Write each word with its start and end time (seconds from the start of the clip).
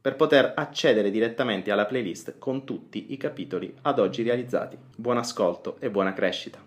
per 0.00 0.16
poter 0.16 0.54
accedere 0.56 1.10
direttamente 1.10 1.70
alla 1.70 1.84
playlist 1.84 2.38
con 2.38 2.64
tutti 2.64 3.12
i 3.12 3.18
capitoli 3.18 3.74
ad 3.82 3.98
oggi 3.98 4.22
realizzati. 4.22 4.78
Buon 4.96 5.18
ascolto 5.18 5.76
e 5.78 5.90
buona 5.90 6.14
crescita. 6.14 6.58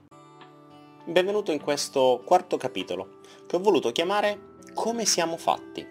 Benvenuto 1.05 1.51
in 1.51 1.59
questo 1.59 2.21
quarto 2.23 2.57
capitolo, 2.57 3.21
che 3.47 3.55
ho 3.55 3.59
voluto 3.59 3.91
chiamare 3.91 4.51
Come 4.75 5.05
siamo 5.05 5.37
fatti. 5.37 5.85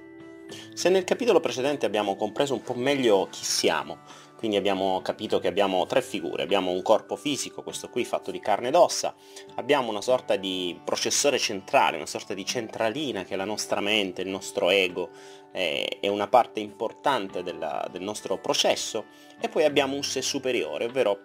Se 0.72 0.88
nel 0.88 1.04
capitolo 1.04 1.40
precedente 1.40 1.84
abbiamo 1.84 2.14
compreso 2.14 2.54
un 2.54 2.62
po' 2.62 2.74
meglio 2.74 3.26
chi 3.30 3.44
siamo, 3.44 3.98
quindi 4.42 4.58
abbiamo 4.58 5.00
capito 5.02 5.38
che 5.38 5.46
abbiamo 5.46 5.86
tre 5.86 6.02
figure, 6.02 6.42
abbiamo 6.42 6.72
un 6.72 6.82
corpo 6.82 7.14
fisico, 7.14 7.62
questo 7.62 7.88
qui 7.88 8.04
fatto 8.04 8.32
di 8.32 8.40
carne 8.40 8.66
ed 8.66 8.74
ossa, 8.74 9.14
abbiamo 9.54 9.88
una 9.88 10.00
sorta 10.00 10.34
di 10.34 10.76
processore 10.84 11.38
centrale, 11.38 11.94
una 11.94 12.06
sorta 12.06 12.34
di 12.34 12.44
centralina 12.44 13.22
che 13.22 13.34
è 13.34 13.36
la 13.36 13.44
nostra 13.44 13.80
mente, 13.80 14.22
il 14.22 14.28
nostro 14.28 14.70
ego, 14.70 15.10
è 15.52 16.08
una 16.08 16.26
parte 16.26 16.58
importante 16.58 17.44
della, 17.44 17.86
del 17.88 18.02
nostro 18.02 18.36
processo, 18.38 19.04
e 19.40 19.48
poi 19.48 19.62
abbiamo 19.62 19.94
un 19.94 20.02
sé 20.02 20.22
superiore, 20.22 20.86
ovvero 20.86 21.20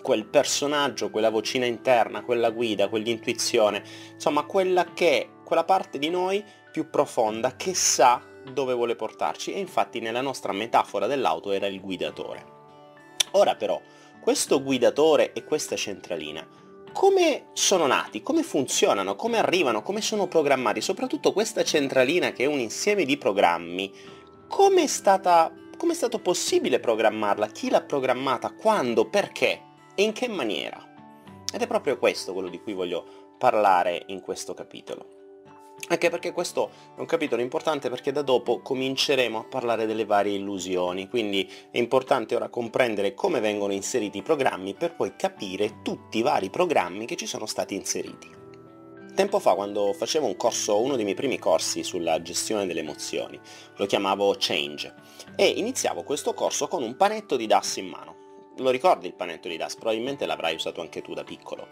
quel 0.00 0.24
personaggio, 0.24 1.10
quella 1.10 1.28
vocina 1.28 1.66
interna, 1.66 2.24
quella 2.24 2.48
guida, 2.48 2.88
quell'intuizione, 2.88 3.82
insomma 4.14 4.44
quella 4.44 4.94
che, 4.94 5.28
quella 5.44 5.64
parte 5.64 5.98
di 5.98 6.08
noi 6.08 6.42
più 6.72 6.88
profonda 6.88 7.54
che 7.54 7.74
sa 7.74 8.29
dove 8.52 8.74
vuole 8.74 8.96
portarci. 8.96 9.52
E 9.52 9.58
infatti 9.58 10.00
nella 10.00 10.20
nostra 10.20 10.52
metafora 10.52 11.06
dell'auto 11.06 11.52
era 11.52 11.66
il 11.66 11.80
guidatore. 11.80 12.58
Ora 13.32 13.54
però, 13.54 13.80
questo 14.20 14.62
guidatore 14.62 15.32
e 15.32 15.44
questa 15.44 15.76
centralina, 15.76 16.46
come 16.92 17.46
sono 17.52 17.86
nati, 17.86 18.22
come 18.22 18.42
funzionano, 18.42 19.14
come 19.14 19.38
arrivano, 19.38 19.82
come 19.82 20.00
sono 20.00 20.26
programmati, 20.26 20.80
soprattutto 20.80 21.32
questa 21.32 21.62
centralina 21.62 22.32
che 22.32 22.44
è 22.44 22.46
un 22.46 22.58
insieme 22.58 23.04
di 23.04 23.16
programmi, 23.16 23.92
come 24.48 24.82
è, 24.82 24.86
stata, 24.86 25.52
come 25.76 25.92
è 25.92 25.96
stato 25.96 26.18
possibile 26.18 26.80
programmarla, 26.80 27.46
chi 27.46 27.70
l'ha 27.70 27.82
programmata, 27.82 28.52
quando, 28.52 29.08
perché? 29.08 29.62
E 29.94 30.02
in 30.02 30.12
che 30.12 30.28
maniera? 30.28 30.84
Ed 31.52 31.62
è 31.62 31.66
proprio 31.66 31.98
questo 31.98 32.32
quello 32.32 32.48
di 32.48 32.60
cui 32.60 32.72
voglio 32.72 33.34
parlare 33.38 34.04
in 34.06 34.20
questo 34.20 34.54
capitolo. 34.54 35.19
Anche 35.88 36.08
perché 36.08 36.32
questo 36.32 36.70
è 36.96 37.00
un 37.00 37.06
capitolo 37.06 37.42
importante 37.42 37.90
perché 37.90 38.12
da 38.12 38.22
dopo 38.22 38.60
cominceremo 38.60 39.38
a 39.38 39.44
parlare 39.44 39.86
delle 39.86 40.04
varie 40.04 40.36
illusioni, 40.36 41.08
quindi 41.08 41.50
è 41.70 41.78
importante 41.78 42.36
ora 42.36 42.48
comprendere 42.48 43.14
come 43.14 43.40
vengono 43.40 43.72
inseriti 43.72 44.18
i 44.18 44.22
programmi 44.22 44.74
per 44.74 44.94
poi 44.94 45.16
capire 45.16 45.82
tutti 45.82 46.18
i 46.18 46.22
vari 46.22 46.48
programmi 46.48 47.06
che 47.06 47.16
ci 47.16 47.26
sono 47.26 47.46
stati 47.46 47.74
inseriti. 47.74 48.38
Tempo 49.14 49.40
fa, 49.40 49.54
quando 49.54 49.92
facevo 49.92 50.24
un 50.24 50.36
corso, 50.36 50.80
uno 50.80 50.94
dei 50.94 51.04
miei 51.04 51.16
primi 51.16 51.38
corsi 51.38 51.82
sulla 51.82 52.22
gestione 52.22 52.66
delle 52.66 52.80
emozioni, 52.80 53.38
lo 53.76 53.86
chiamavo 53.86 54.36
Change, 54.38 54.94
e 55.34 55.46
iniziavo 55.48 56.04
questo 56.04 56.32
corso 56.32 56.68
con 56.68 56.82
un 56.82 56.96
panetto 56.96 57.36
di 57.36 57.46
DAS 57.46 57.76
in 57.76 57.88
mano. 57.88 58.16
Lo 58.58 58.70
ricordi 58.70 59.08
il 59.08 59.14
panetto 59.14 59.48
di 59.48 59.56
DAS? 59.56 59.74
Probabilmente 59.74 60.24
l'avrai 60.26 60.54
usato 60.54 60.80
anche 60.80 61.02
tu 61.02 61.12
da 61.12 61.24
piccolo. 61.24 61.66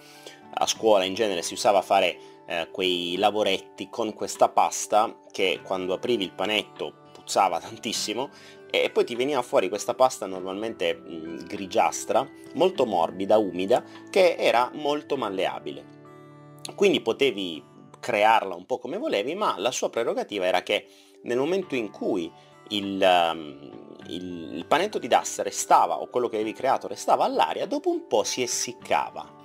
A 0.55 0.67
scuola 0.67 1.05
in 1.05 1.15
genere 1.15 1.43
si 1.43 1.55
usava 1.55 1.81
fare 1.81 2.38
eh, 2.49 2.69
quei 2.71 3.17
lavoretti 3.17 3.89
con 3.91 4.15
questa 4.15 4.49
pasta 4.49 5.19
che 5.31 5.61
quando 5.63 5.93
aprivi 5.93 6.25
il 6.25 6.33
panetto 6.33 6.95
puzzava 7.13 7.61
tantissimo 7.61 8.31
e 8.71 8.91
poi 8.91 9.05
ti 9.05 9.15
veniva 9.15 9.43
fuori 9.43 9.69
questa 9.69 9.95
pasta 9.95 10.27
normalmente 10.27 10.95
mh, 10.95 11.13
mm, 11.13 11.37
grigiastra, 11.47 12.27
molto 12.55 12.87
morbida, 12.87 13.39
umida, 13.39 13.85
che 14.11 14.35
era 14.37 14.71
molto 14.75 15.17
malleabile. 15.17 15.97
Quindi 16.75 17.01
potevi 17.01 17.65
crearla 17.99 18.55
un 18.55 18.67
po' 18.67 18.79
come 18.79 18.99
volevi, 18.99 19.35
ma 19.35 19.59
la 19.59 19.71
sua 19.71 19.91
prerogativa 19.91 20.47
era 20.47 20.63
che 20.63 20.87
nel 21.23 21.39
momento 21.39 21.75
in 21.75 21.91
cui 21.91 22.31
il, 22.69 23.31
um, 23.33 23.97
il, 24.09 24.57
il 24.57 24.67
panetto 24.67 24.99
di 24.99 25.09
DAS 25.09 25.41
restava, 25.41 26.01
o 26.01 26.09
quello 26.09 26.29
che 26.29 26.37
avevi 26.37 26.53
creato 26.53 26.87
restava 26.87 27.25
all'aria, 27.25 27.67
dopo 27.67 27.91
un 27.91 28.07
po' 28.07 28.23
si 28.23 28.43
essiccava. 28.43 29.37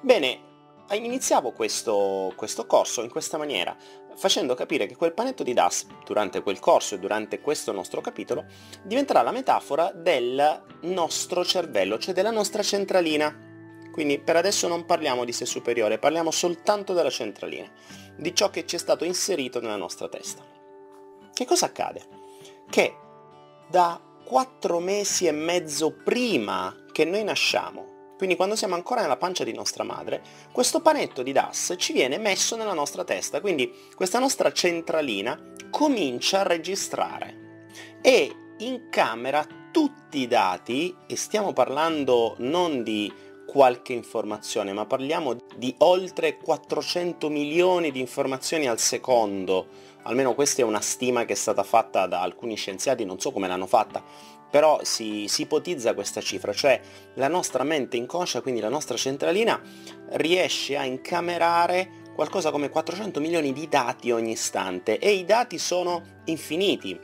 Bene, 0.00 0.45
iniziavo 0.94 1.52
questo, 1.52 2.32
questo 2.36 2.66
corso 2.66 3.02
in 3.02 3.10
questa 3.10 3.38
maniera, 3.38 3.76
facendo 4.14 4.54
capire 4.54 4.86
che 4.86 4.96
quel 4.96 5.12
panetto 5.12 5.42
di 5.42 5.52
DAS, 5.52 5.86
durante 6.04 6.42
quel 6.42 6.60
corso 6.60 6.94
e 6.94 6.98
durante 6.98 7.40
questo 7.40 7.72
nostro 7.72 8.00
capitolo, 8.00 8.44
diventerà 8.82 9.22
la 9.22 9.32
metafora 9.32 9.90
del 9.92 10.62
nostro 10.82 11.44
cervello, 11.44 11.98
cioè 11.98 12.14
della 12.14 12.30
nostra 12.30 12.62
centralina. 12.62 13.44
Quindi 13.90 14.20
per 14.20 14.36
adesso 14.36 14.68
non 14.68 14.84
parliamo 14.84 15.24
di 15.24 15.32
sé 15.32 15.46
superiore, 15.46 15.98
parliamo 15.98 16.30
soltanto 16.30 16.92
della 16.92 17.10
centralina, 17.10 17.70
di 18.16 18.34
ciò 18.34 18.50
che 18.50 18.66
ci 18.66 18.76
è 18.76 18.78
stato 18.78 19.04
inserito 19.04 19.60
nella 19.60 19.76
nostra 19.76 20.08
testa. 20.08 20.44
Che 21.32 21.44
cosa 21.44 21.66
accade? 21.66 22.06
Che 22.68 22.96
da 23.68 24.00
quattro 24.24 24.80
mesi 24.80 25.26
e 25.26 25.32
mezzo 25.32 25.92
prima 25.92 26.84
che 26.92 27.04
noi 27.04 27.24
nasciamo, 27.24 27.95
quindi 28.16 28.36
quando 28.36 28.56
siamo 28.56 28.74
ancora 28.74 29.02
nella 29.02 29.16
pancia 29.16 29.44
di 29.44 29.52
nostra 29.52 29.84
madre, 29.84 30.22
questo 30.52 30.80
panetto 30.80 31.22
di 31.22 31.32
DAS 31.32 31.74
ci 31.76 31.92
viene 31.92 32.18
messo 32.18 32.56
nella 32.56 32.72
nostra 32.72 33.04
testa, 33.04 33.40
quindi 33.40 33.72
questa 33.94 34.18
nostra 34.18 34.52
centralina 34.52 35.52
comincia 35.70 36.40
a 36.40 36.44
registrare. 36.44 37.68
E 38.00 38.34
incamera 38.58 39.46
tutti 39.70 40.20
i 40.20 40.26
dati, 40.26 40.96
e 41.06 41.16
stiamo 41.16 41.52
parlando 41.52 42.36
non 42.38 42.82
di 42.82 43.12
qualche 43.46 43.92
informazione, 43.92 44.72
ma 44.72 44.86
parliamo 44.86 45.36
di 45.56 45.74
oltre 45.78 46.38
400 46.38 47.28
milioni 47.28 47.90
di 47.90 48.00
informazioni 48.00 48.66
al 48.66 48.78
secondo, 48.78 49.66
almeno 50.02 50.34
questa 50.34 50.62
è 50.62 50.64
una 50.64 50.80
stima 50.80 51.24
che 51.24 51.34
è 51.34 51.36
stata 51.36 51.62
fatta 51.62 52.06
da 52.06 52.22
alcuni 52.22 52.56
scienziati, 52.56 53.04
non 53.04 53.20
so 53.20 53.32
come 53.32 53.48
l'hanno 53.48 53.66
fatta, 53.66 54.02
però 54.56 54.80
si, 54.84 55.26
si, 55.28 55.42
ipotizza 55.42 55.92
questa 55.92 56.22
cifra, 56.22 56.54
cioè 56.54 56.80
la 57.16 57.28
nostra 57.28 57.62
mente 57.62 57.98
inconscia, 57.98 58.40
quindi 58.40 58.62
la 58.62 58.70
nostra 58.70 58.96
centralina, 58.96 59.60
riesce 60.12 60.78
a 60.78 60.84
incamerare 60.86 62.04
qualcosa 62.14 62.50
come 62.50 62.70
400 62.70 63.20
milioni 63.20 63.52
di 63.52 63.68
dati 63.68 64.10
ogni 64.12 64.30
istante. 64.30 64.98
E 64.98 65.12
i 65.12 65.26
dati 65.26 65.58
sono 65.58 66.22
infiniti, 66.24 66.98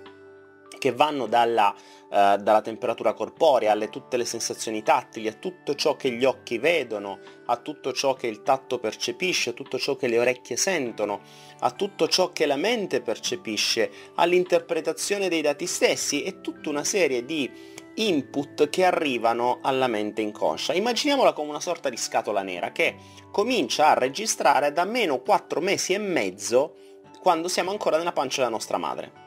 che 0.82 0.90
vanno 0.90 1.28
dalla, 1.28 1.72
uh, 1.72 2.08
dalla 2.08 2.60
temperatura 2.60 3.12
corporea 3.12 3.70
alle 3.70 3.88
tutte 3.88 4.16
le 4.16 4.24
sensazioni 4.24 4.82
tattili, 4.82 5.28
a 5.28 5.32
tutto 5.32 5.76
ciò 5.76 5.94
che 5.94 6.10
gli 6.10 6.24
occhi 6.24 6.58
vedono, 6.58 7.20
a 7.46 7.56
tutto 7.58 7.92
ciò 7.92 8.14
che 8.14 8.26
il 8.26 8.42
tatto 8.42 8.80
percepisce, 8.80 9.50
a 9.50 9.52
tutto 9.52 9.78
ciò 9.78 9.94
che 9.94 10.08
le 10.08 10.18
orecchie 10.18 10.56
sentono, 10.56 11.20
a 11.60 11.70
tutto 11.70 12.08
ciò 12.08 12.32
che 12.32 12.46
la 12.46 12.56
mente 12.56 13.00
percepisce, 13.00 13.92
all'interpretazione 14.16 15.28
dei 15.28 15.40
dati 15.40 15.68
stessi 15.68 16.24
e 16.24 16.40
tutta 16.40 16.68
una 16.68 16.82
serie 16.82 17.24
di 17.24 17.48
input 17.94 18.68
che 18.68 18.84
arrivano 18.84 19.60
alla 19.62 19.86
mente 19.86 20.20
inconscia. 20.20 20.72
Immaginiamola 20.72 21.32
come 21.32 21.50
una 21.50 21.60
sorta 21.60 21.90
di 21.90 21.96
scatola 21.96 22.42
nera 22.42 22.72
che 22.72 22.96
comincia 23.30 23.90
a 23.90 23.94
registrare 23.94 24.72
da 24.72 24.84
meno 24.84 25.20
4 25.20 25.60
mesi 25.60 25.92
e 25.92 25.98
mezzo 25.98 26.74
quando 27.20 27.46
siamo 27.46 27.70
ancora 27.70 27.98
nella 27.98 28.10
pancia 28.10 28.38
della 28.38 28.50
nostra 28.50 28.78
madre. 28.78 29.21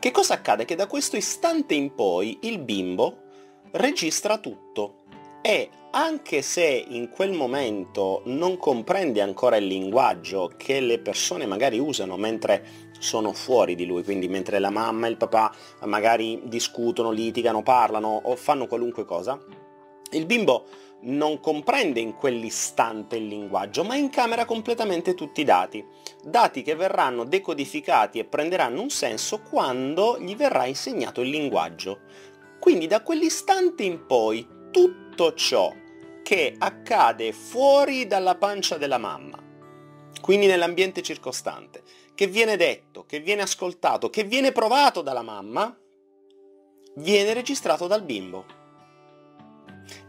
Che 0.00 0.12
cosa 0.12 0.34
accade? 0.34 0.64
Che 0.64 0.76
da 0.76 0.86
questo 0.86 1.16
istante 1.16 1.74
in 1.74 1.92
poi 1.92 2.38
il 2.42 2.60
bimbo 2.60 3.16
registra 3.72 4.38
tutto 4.38 4.98
e 5.42 5.70
anche 5.90 6.40
se 6.40 6.84
in 6.88 7.08
quel 7.08 7.32
momento 7.32 8.22
non 8.26 8.58
comprende 8.58 9.20
ancora 9.20 9.56
il 9.56 9.66
linguaggio 9.66 10.52
che 10.56 10.78
le 10.78 11.00
persone 11.00 11.46
magari 11.46 11.80
usano 11.80 12.16
mentre 12.16 12.64
sono 13.00 13.32
fuori 13.32 13.74
di 13.74 13.86
lui, 13.86 14.04
quindi 14.04 14.28
mentre 14.28 14.60
la 14.60 14.70
mamma 14.70 15.08
e 15.08 15.10
il 15.10 15.16
papà 15.16 15.52
magari 15.84 16.42
discutono, 16.44 17.10
litigano, 17.10 17.64
parlano 17.64 18.20
o 18.22 18.36
fanno 18.36 18.68
qualunque 18.68 19.04
cosa, 19.04 19.36
il 20.12 20.26
bimbo 20.26 20.66
non 21.00 21.40
comprende 21.40 21.98
in 21.98 22.14
quell'istante 22.14 23.16
il 23.16 23.26
linguaggio, 23.26 23.82
ma 23.82 23.96
incamera 23.96 24.44
completamente 24.44 25.14
tutti 25.14 25.40
i 25.40 25.44
dati. 25.44 25.84
Dati 26.24 26.62
che 26.62 26.74
verranno 26.74 27.24
decodificati 27.24 28.18
e 28.18 28.24
prenderanno 28.24 28.82
un 28.82 28.90
senso 28.90 29.40
quando 29.40 30.18
gli 30.18 30.34
verrà 30.34 30.66
insegnato 30.66 31.20
il 31.20 31.28
linguaggio. 31.28 32.00
Quindi 32.58 32.86
da 32.86 33.02
quell'istante 33.02 33.84
in 33.84 34.04
poi 34.06 34.46
tutto 34.70 35.32
ciò 35.34 35.72
che 36.22 36.54
accade 36.58 37.32
fuori 37.32 38.06
dalla 38.06 38.36
pancia 38.36 38.76
della 38.76 38.98
mamma, 38.98 39.42
quindi 40.20 40.46
nell'ambiente 40.46 41.00
circostante, 41.02 41.82
che 42.14 42.26
viene 42.26 42.56
detto, 42.56 43.06
che 43.06 43.20
viene 43.20 43.42
ascoltato, 43.42 44.10
che 44.10 44.24
viene 44.24 44.52
provato 44.52 45.00
dalla 45.00 45.22
mamma, 45.22 45.74
viene 46.96 47.32
registrato 47.32 47.86
dal 47.86 48.02
bimbo. 48.02 48.44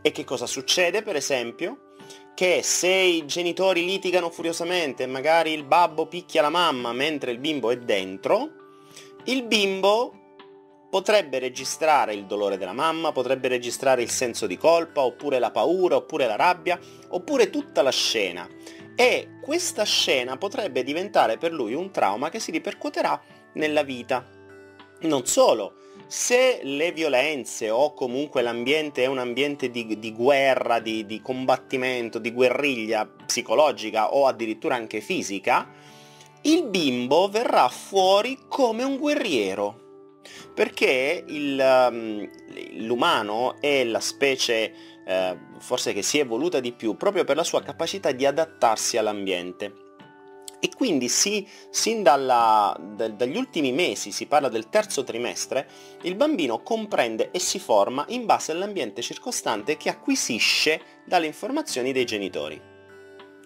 E 0.02 0.12
che 0.12 0.24
cosa 0.24 0.46
succede, 0.46 1.04
per 1.04 1.16
esempio? 1.16 1.89
Che 2.34 2.62
se 2.64 2.88
i 2.88 3.26
genitori 3.26 3.84
litigano 3.84 4.30
furiosamente 4.30 5.04
e 5.04 5.08
magari 5.08 5.52
il 5.52 5.64
babbo 5.64 6.08
picchia 6.08 6.42
la 6.42 6.50
mamma 6.50 6.94
mentre 6.94 7.32
il 7.32 7.40
bimbo 7.40 7.70
è 7.70 7.78
dentro, 7.78 8.50
il 9.26 9.44
bimbo 9.44 10.14
potrebbe 10.90 11.38
registrare 11.40 12.14
il 12.14 12.26
dolore 12.26 12.58
della 12.58 12.74
mamma, 12.74 13.12
potrebbe 13.12 13.48
registrare 13.48 14.02
il 14.02 14.10
senso 14.10 14.48
di 14.48 14.58
colpa, 14.58 15.02
oppure 15.02 15.38
la 15.40 15.52
paura, 15.52 15.98
oppure 15.98 16.26
la 16.26 16.36
rabbia, 16.36 16.80
oppure 17.10 17.50
tutta 17.50 17.82
la 17.82 17.92
scena. 17.92 18.48
E 18.96 19.40
questa 19.42 19.84
scena 19.84 20.38
potrebbe 20.38 20.84
diventare 20.84 21.38
per 21.38 21.54
lui 21.54 21.74
un 21.74 21.92
trauma 21.92 22.30
che 22.30 22.40
si 22.40 22.52
ripercuoterà 22.52 23.22
nella 23.54 23.84
vita. 23.84 24.28
Non 25.02 25.26
solo, 25.26 25.76
se 26.10 26.62
le 26.64 26.92
violenze 26.92 27.70
o 27.70 27.94
comunque 27.94 28.42
l'ambiente 28.42 29.04
è 29.04 29.06
un 29.06 29.20
ambiente 29.20 29.70
di, 29.70 30.00
di 30.00 30.12
guerra, 30.12 30.80
di, 30.80 31.06
di 31.06 31.22
combattimento, 31.22 32.18
di 32.18 32.32
guerriglia 32.32 33.06
psicologica 33.06 34.16
o 34.16 34.26
addirittura 34.26 34.74
anche 34.74 35.02
fisica, 35.02 35.70
il 36.42 36.66
bimbo 36.66 37.30
verrà 37.30 37.70
fuori 37.70 38.40
come 38.48 38.82
un 38.82 38.98
guerriero. 38.98 39.88
Perché 40.56 41.24
il, 41.28 41.88
um, 41.92 42.28
l'umano 42.78 43.62
è 43.62 43.84
la 43.84 44.00
specie 44.00 44.74
eh, 45.06 45.38
forse 45.60 45.94
che 45.94 46.02
si 46.02 46.18
è 46.18 46.22
evoluta 46.22 46.60
di 46.60 46.72
più 46.72 46.98
proprio 46.98 47.24
per 47.24 47.36
la 47.36 47.44
sua 47.44 47.62
capacità 47.62 48.12
di 48.12 48.26
adattarsi 48.26 48.98
all'ambiente. 48.98 49.89
E 50.60 50.70
quindi 50.76 51.08
sì, 51.08 51.48
sin 51.70 52.04
dalla, 52.04 52.78
da, 52.80 53.08
dagli 53.08 53.38
ultimi 53.38 53.72
mesi, 53.72 54.12
si 54.12 54.26
parla 54.26 54.50
del 54.50 54.70
terzo 54.70 55.04
trimestre, 55.04 55.68
il 56.04 56.16
bambino 56.16 56.62
comprende 56.62 57.32
e 57.32 57.40
si 57.40 57.60
forma 57.60 58.06
in 58.10 58.26
base 58.26 58.52
all'ambiente 58.52 59.02
circostante 59.02 59.78
che 59.78 59.90
acquisisce 59.90 60.82
dalle 61.06 61.28
informazioni 61.28 61.94
dei 61.94 62.06
genitori. 62.06 62.69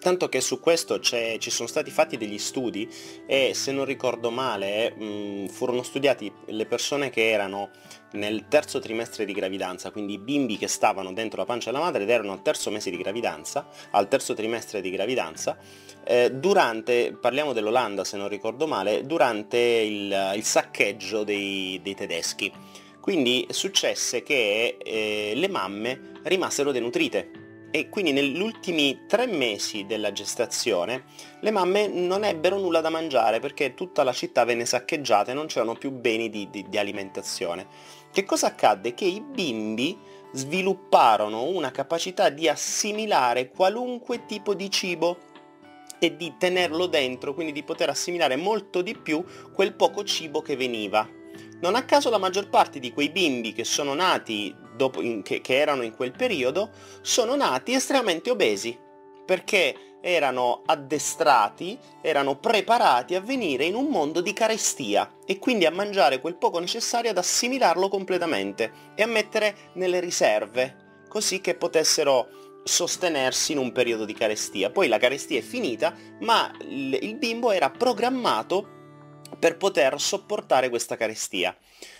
Tanto 0.04 0.28
che 0.28 0.42
su 0.42 0.60
questo 0.60 1.00
ci 1.00 1.50
sono 1.50 1.66
stati 1.66 1.90
fatti 1.90 2.18
degli 2.18 2.36
studi 2.36 2.86
e 3.26 3.54
se 3.54 3.72
non 3.72 3.86
ricordo 3.86 4.30
male 4.30 4.90
mh, 4.90 5.48
furono 5.48 5.82
studiati 5.82 6.30
le 6.48 6.66
persone 6.66 7.08
che 7.08 7.30
erano 7.30 7.70
nel 8.12 8.44
terzo 8.48 8.80
trimestre 8.80 9.24
di 9.24 9.32
gravidanza, 9.32 9.90
quindi 9.90 10.12
i 10.12 10.18
bimbi 10.18 10.58
che 10.58 10.68
stavano 10.68 11.14
dentro 11.14 11.38
la 11.38 11.46
pancia 11.46 11.70
della 11.70 11.82
madre 11.82 12.02
ed 12.02 12.10
erano 12.10 12.32
al 12.32 12.42
terzo 12.42 12.70
mese 12.70 12.90
di 12.90 12.98
gravidanza, 12.98 13.66
al 13.92 14.06
terzo 14.08 14.34
trimestre 14.34 14.82
di 14.82 14.90
gravidanza, 14.90 15.56
eh, 16.04 16.30
durante, 16.30 17.16
parliamo 17.18 17.54
dell'Olanda 17.54 18.04
se 18.04 18.18
non 18.18 18.28
ricordo 18.28 18.66
male, 18.66 19.06
durante 19.06 19.56
il, 19.56 20.32
il 20.36 20.44
saccheggio 20.44 21.24
dei, 21.24 21.80
dei, 21.82 21.94
tedeschi. 21.94 22.52
Quindi 23.00 23.46
successe 23.48 24.22
che 24.22 24.76
eh, 24.84 25.32
le 25.34 25.48
mamme 25.48 26.12
rimasero 26.24 26.72
denutrite 26.72 27.43
e 27.76 27.88
quindi 27.88 28.12
negli 28.12 28.40
ultimi 28.40 29.00
tre 29.08 29.26
mesi 29.26 29.84
della 29.84 30.12
gestazione 30.12 31.06
le 31.40 31.50
mamme 31.50 31.88
non 31.88 32.22
ebbero 32.22 32.56
nulla 32.56 32.80
da 32.80 32.88
mangiare 32.88 33.40
perché 33.40 33.74
tutta 33.74 34.04
la 34.04 34.12
città 34.12 34.44
venne 34.44 34.64
saccheggiata 34.64 35.32
e 35.32 35.34
non 35.34 35.46
c'erano 35.46 35.74
più 35.74 35.90
beni 35.90 36.30
di, 36.30 36.48
di, 36.50 36.64
di 36.68 36.78
alimentazione. 36.78 37.66
Che 38.12 38.22
cosa 38.22 38.46
accadde? 38.46 38.94
Che 38.94 39.06
i 39.06 39.20
bimbi 39.20 39.98
svilupparono 40.30 41.48
una 41.48 41.72
capacità 41.72 42.28
di 42.28 42.48
assimilare 42.48 43.50
qualunque 43.50 44.24
tipo 44.24 44.54
di 44.54 44.70
cibo 44.70 45.18
e 45.98 46.16
di 46.16 46.34
tenerlo 46.38 46.86
dentro, 46.86 47.34
quindi 47.34 47.52
di 47.52 47.64
poter 47.64 47.88
assimilare 47.88 48.36
molto 48.36 48.82
di 48.82 48.96
più 48.96 49.24
quel 49.52 49.74
poco 49.74 50.04
cibo 50.04 50.42
che 50.42 50.54
veniva. 50.54 51.08
Non 51.60 51.74
a 51.74 51.84
caso 51.84 52.08
la 52.08 52.18
maggior 52.18 52.48
parte 52.48 52.78
di 52.78 52.92
quei 52.92 53.10
bimbi 53.10 53.52
che 53.52 53.64
sono 53.64 53.94
nati 53.94 54.62
dopo, 54.74 55.00
in, 55.00 55.22
che, 55.22 55.40
che 55.40 55.56
erano 55.56 55.82
in 55.82 55.94
quel 55.94 56.12
periodo 56.12 56.70
sono 57.00 57.34
nati 57.36 57.72
estremamente 57.72 58.30
obesi 58.30 58.78
perché 59.24 59.94
erano 60.04 60.62
addestrati, 60.66 61.78
erano 62.02 62.36
preparati 62.36 63.14
a 63.14 63.20
venire 63.20 63.64
in 63.64 63.74
un 63.74 63.86
mondo 63.86 64.20
di 64.20 64.34
carestia 64.34 65.16
e 65.24 65.38
quindi 65.38 65.64
a 65.64 65.70
mangiare 65.70 66.20
quel 66.20 66.36
poco 66.36 66.58
necessario 66.58 67.10
ad 67.10 67.16
assimilarlo 67.16 67.88
completamente 67.88 68.92
e 68.94 69.02
a 69.02 69.06
mettere 69.06 69.70
nelle 69.74 70.00
riserve, 70.00 71.04
così 71.08 71.40
che 71.40 71.54
potessero 71.54 72.28
sostenersi 72.64 73.52
in 73.52 73.58
un 73.58 73.72
periodo 73.72 74.04
di 74.04 74.12
carestia. 74.12 74.70
Poi 74.70 74.88
la 74.88 74.98
carestia 74.98 75.38
è 75.38 75.42
finita, 75.42 75.94
ma 76.20 76.50
il, 76.68 77.16
bimbo 77.16 77.50
era 77.50 77.70
programmato 77.70 78.68
per 79.38 79.56
poter 79.56 79.98
sopportare 80.00 80.68
questa 80.68 80.96
carestia. 80.96 81.56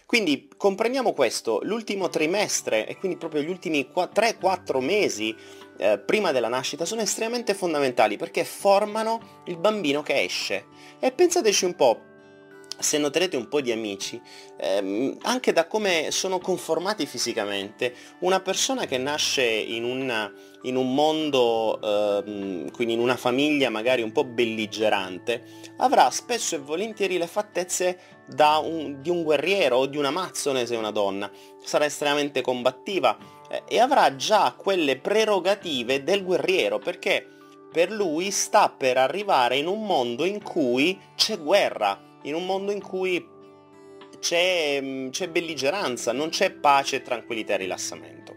Quindi 0.06 0.48
comprendiamo 0.56 1.12
questo, 1.12 1.60
l'ultimo 1.62 2.08
trimestre 2.08 2.86
e 2.86 2.96
quindi 2.96 3.16
proprio 3.16 3.42
gli 3.42 3.48
ultimi 3.48 3.88
3-4 3.92 4.80
mesi 4.80 5.34
eh, 5.76 5.98
prima 5.98 6.30
della 6.30 6.48
nascita 6.48 6.84
sono 6.84 7.00
estremamente 7.00 7.54
fondamentali 7.54 8.16
perché 8.16 8.44
formano 8.44 9.42
il 9.46 9.56
bambino 9.56 10.02
che 10.02 10.22
esce. 10.22 10.66
E 11.00 11.10
pensateci 11.10 11.64
un 11.64 11.74
po', 11.74 12.00
se 12.84 12.98
noterete 12.98 13.36
un 13.36 13.48
po' 13.48 13.62
di 13.62 13.72
amici, 13.72 14.20
ehm, 14.58 15.16
anche 15.22 15.52
da 15.52 15.66
come 15.66 16.10
sono 16.10 16.38
conformati 16.38 17.06
fisicamente, 17.06 17.94
una 18.20 18.40
persona 18.40 18.84
che 18.84 18.98
nasce 18.98 19.42
in, 19.42 19.84
una, 19.84 20.30
in 20.62 20.76
un 20.76 20.94
mondo, 20.94 21.80
ehm, 21.82 22.70
quindi 22.70 22.92
in 22.92 23.00
una 23.00 23.16
famiglia 23.16 23.70
magari 23.70 24.02
un 24.02 24.12
po' 24.12 24.24
belligerante, 24.24 25.42
avrà 25.78 26.10
spesso 26.10 26.54
e 26.54 26.58
volentieri 26.58 27.16
le 27.16 27.26
fattezze 27.26 27.98
un, 28.36 29.00
di 29.00 29.08
un 29.08 29.22
guerriero 29.22 29.78
o 29.78 29.86
di 29.86 29.96
un 29.96 30.04
amazzone 30.04 30.66
se 30.66 30.74
è 30.74 30.78
una 30.78 30.90
donna, 30.90 31.30
sarà 31.62 31.86
estremamente 31.86 32.42
combattiva 32.42 33.16
eh, 33.50 33.62
e 33.66 33.80
avrà 33.80 34.14
già 34.14 34.54
quelle 34.56 34.98
prerogative 34.98 36.04
del 36.04 36.22
guerriero 36.22 36.78
perché 36.78 37.28
per 37.74 37.90
lui 37.90 38.30
sta 38.30 38.68
per 38.68 38.98
arrivare 38.98 39.56
in 39.56 39.66
un 39.66 39.84
mondo 39.84 40.24
in 40.24 40.40
cui 40.40 40.96
c'è 41.16 41.36
guerra, 41.36 41.98
in 42.24 42.34
un 42.34 42.44
mondo 42.44 42.72
in 42.72 42.82
cui 42.82 43.26
c'è, 44.18 44.80
mm, 44.80 45.08
c'è 45.10 45.28
belligeranza, 45.28 46.12
non 46.12 46.28
c'è 46.28 46.50
pace, 46.50 47.02
tranquillità 47.02 47.54
e 47.54 47.58
rilassamento. 47.58 48.34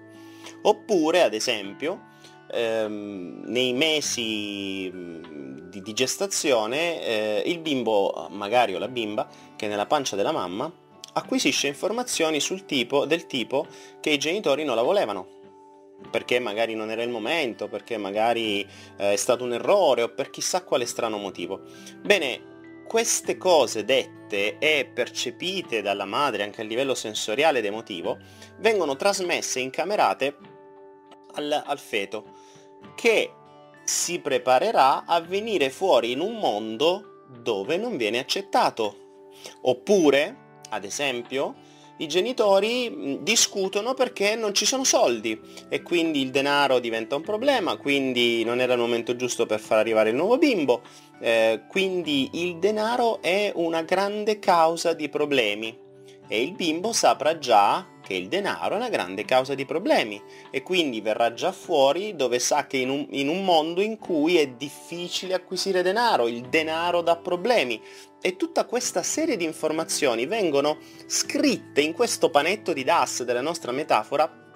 Oppure, 0.63 1.21
ad 1.21 1.33
esempio, 1.33 2.05
ehm, 2.51 3.43
nei 3.45 3.73
mesi 3.73 4.91
mm, 4.93 5.69
di, 5.69 5.81
di 5.81 5.93
gestazione 5.93 7.01
eh, 7.03 7.43
il 7.45 7.59
bimbo, 7.59 8.27
magari 8.31 8.75
o 8.75 8.79
la 8.79 8.87
bimba, 8.87 9.27
che 9.55 9.65
è 9.65 9.69
nella 9.69 9.85
pancia 9.85 10.15
della 10.15 10.31
mamma, 10.31 10.71
acquisisce 11.13 11.67
informazioni 11.67 12.39
tipo, 12.65 13.05
del 13.05 13.25
tipo 13.25 13.65
che 13.99 14.11
i 14.11 14.17
genitori 14.17 14.63
non 14.63 14.75
la 14.75 14.83
volevano 14.83 15.35
perché 16.11 16.39
magari 16.39 16.75
non 16.75 16.91
era 16.91 17.01
il 17.01 17.09
momento, 17.09 17.67
perché 17.67 17.97
magari 17.97 18.61
eh, 18.97 19.13
è 19.13 19.15
stato 19.15 19.43
un 19.43 19.53
errore 19.53 20.03
o 20.03 20.09
per 20.09 20.29
chissà 20.29 20.63
quale 20.63 20.85
strano 20.85 21.17
motivo. 21.17 21.61
Bene, 22.01 22.56
queste 22.87 23.37
cose 23.37 23.83
dette 23.83 24.57
e 24.57 24.89
percepite 24.91 25.81
dalla 25.81 26.05
madre 26.05 26.43
anche 26.43 26.61
a 26.61 26.63
livello 26.63 26.95
sensoriale 26.95 27.59
ed 27.59 27.65
emotivo 27.65 28.17
vengono 28.57 28.95
trasmesse 28.95 29.59
incamerate 29.59 30.37
al, 31.33 31.63
al 31.65 31.79
feto 31.79 32.33
che 32.95 33.31
si 33.83 34.19
preparerà 34.19 35.05
a 35.05 35.21
venire 35.21 35.69
fuori 35.69 36.11
in 36.11 36.19
un 36.19 36.35
mondo 36.35 37.23
dove 37.27 37.77
non 37.77 37.95
viene 37.95 38.19
accettato. 38.19 39.29
Oppure, 39.61 40.59
ad 40.69 40.83
esempio, 40.83 41.55
i 41.97 42.07
genitori 42.07 43.19
discutono 43.21 43.93
perché 43.93 44.35
non 44.35 44.53
ci 44.53 44.65
sono 44.65 44.83
soldi 44.83 45.39
e 45.69 45.81
quindi 45.81 46.21
il 46.21 46.31
denaro 46.31 46.79
diventa 46.79 47.15
un 47.15 47.21
problema, 47.21 47.77
quindi 47.77 48.43
non 48.43 48.59
era 48.59 48.73
il 48.73 48.79
momento 48.79 49.15
giusto 49.15 49.45
per 49.45 49.59
far 49.59 49.79
arrivare 49.79 50.09
il 50.09 50.15
nuovo 50.15 50.37
bimbo, 50.37 50.81
eh, 51.19 51.61
quindi 51.67 52.29
il 52.33 52.57
denaro 52.57 53.21
è 53.21 53.51
una 53.55 53.81
grande 53.81 54.39
causa 54.39 54.93
di 54.93 55.09
problemi 55.09 55.85
e 56.27 56.41
il 56.41 56.53
bimbo 56.53 56.93
saprà 56.93 57.37
già 57.37 57.85
che 58.07 58.13
il 58.13 58.29
denaro 58.29 58.75
è 58.75 58.77
una 58.77 58.89
grande 58.89 59.25
causa 59.25 59.53
di 59.53 59.65
problemi 59.65 60.21
e 60.49 60.63
quindi 60.63 61.01
verrà 61.01 61.33
già 61.33 61.51
fuori 61.51 62.15
dove 62.15 62.39
sa 62.39 62.65
che 62.65 62.77
in 62.77 62.89
un, 62.89 63.05
in 63.11 63.27
un 63.27 63.43
mondo 63.43 63.81
in 63.81 63.97
cui 63.97 64.37
è 64.37 64.47
difficile 64.47 65.33
acquisire 65.33 65.81
denaro, 65.81 66.27
il 66.27 66.43
denaro 66.43 67.01
dà 67.01 67.17
problemi. 67.17 67.81
E 68.21 68.35
tutta 68.35 68.65
questa 68.65 69.03
serie 69.03 69.35
di 69.35 69.43
informazioni 69.43 70.25
vengono 70.25 70.77
scritte 71.05 71.81
in 71.81 71.93
questo 71.93 72.29
panetto 72.29 72.71
di 72.71 72.83
DAS 72.83 73.23
della 73.23 73.41
nostra 73.41 73.71
metafora 73.73 74.46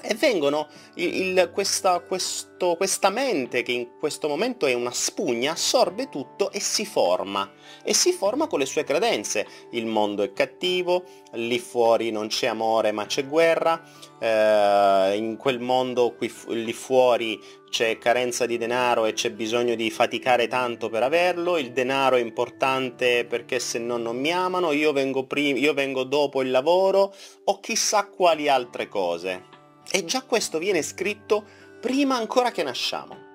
e 0.00 0.14
vengono 0.14 0.68
il, 0.94 1.50
questa, 1.52 2.00
questo, 2.00 2.76
questa 2.76 3.10
mente 3.10 3.62
che 3.62 3.72
in 3.72 3.88
questo 3.98 4.28
momento 4.28 4.66
è 4.66 4.74
una 4.74 4.92
spugna 4.92 5.52
assorbe 5.52 6.08
tutto 6.08 6.50
e 6.50 6.60
si 6.60 6.86
forma. 6.86 7.50
E 7.82 7.94
si 7.94 8.12
forma 8.12 8.46
con 8.46 8.58
le 8.58 8.66
sue 8.66 8.84
credenze. 8.84 9.46
Il 9.72 9.86
mondo 9.86 10.22
è 10.22 10.32
cattivo 10.32 11.04
lì 11.32 11.58
fuori 11.58 12.10
non 12.10 12.28
c'è 12.28 12.46
amore 12.46 12.92
ma 12.92 13.06
c'è 13.06 13.26
guerra. 13.26 13.82
Eh, 14.20 15.16
in 15.16 15.36
quel 15.36 15.60
mondo 15.60 16.14
qui, 16.14 16.32
lì 16.48 16.72
fuori 16.72 17.38
c'è 17.68 17.98
carenza 17.98 18.46
di 18.46 18.56
denaro 18.56 19.04
e 19.04 19.12
c'è 19.12 19.30
bisogno 19.30 19.74
di 19.74 19.90
faticare 19.90 20.48
tanto 20.48 20.88
per 20.88 21.02
averlo. 21.02 21.58
Il 21.58 21.72
denaro 21.72 22.16
è 22.16 22.20
importante 22.20 23.24
perché 23.24 23.58
se 23.58 23.78
no 23.78 23.96
non 23.96 24.16
mi 24.16 24.32
amano. 24.32 24.72
Io 24.72 24.92
vengo, 24.92 25.26
io 25.34 25.74
vengo 25.74 26.04
dopo 26.04 26.40
il 26.42 26.50
lavoro. 26.50 27.12
O 27.44 27.60
chissà 27.60 28.06
quali 28.06 28.48
altre 28.48 28.88
cose 28.88 29.56
e 29.90 30.04
già 30.04 30.22
questo 30.22 30.58
viene 30.58 30.82
scritto 30.82 31.44
prima 31.80 32.16
ancora 32.16 32.50
che 32.50 32.62
nasciamo. 32.62 33.26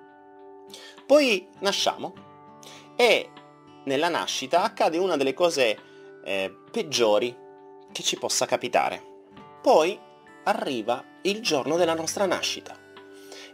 Poi 1.05 1.47
nasciamo 1.59 2.13
e 2.95 3.29
nella 3.85 4.09
nascita 4.09 4.63
accade 4.63 4.97
una 4.97 5.17
delle 5.17 5.33
cose 5.33 5.77
eh, 6.23 6.55
peggiori 6.71 7.35
che 7.91 8.03
ci 8.03 8.17
possa 8.17 8.45
capitare. 8.45 9.01
Poi 9.61 9.99
arriva 10.45 11.03
il 11.23 11.41
giorno 11.41 11.77
della 11.77 11.93
nostra 11.93 12.25
nascita 12.25 12.77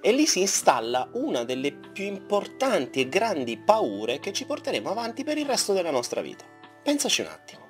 e 0.02 0.12
lì 0.12 0.26
si 0.26 0.40
installa 0.40 1.10
una 1.14 1.44
delle 1.44 1.74
più 1.74 2.06
importanti 2.06 3.02
e 3.02 3.10
grandi 3.10 3.58
paure 3.58 4.20
che 4.20 4.32
ci 4.32 4.46
porteremo 4.46 4.90
avanti 4.90 5.24
per 5.24 5.38
il 5.38 5.46
resto 5.46 5.74
della 5.74 5.92
nostra 5.92 6.22
vita. 6.22 6.46
Pensaci 6.82 7.22
un 7.22 7.28
attimo. 7.28 7.69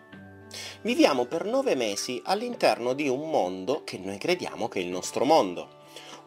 Viviamo 0.82 1.26
per 1.26 1.44
nove 1.44 1.76
mesi 1.76 2.22
all'interno 2.24 2.94
di 2.94 3.10
un 3.10 3.30
mondo 3.30 3.84
che 3.84 3.98
noi 3.98 4.18
crediamo 4.18 4.70
che 4.70 4.80
è 4.80 4.84
il 4.84 4.88
nostro 4.88 5.26
mondo. 5.26 5.68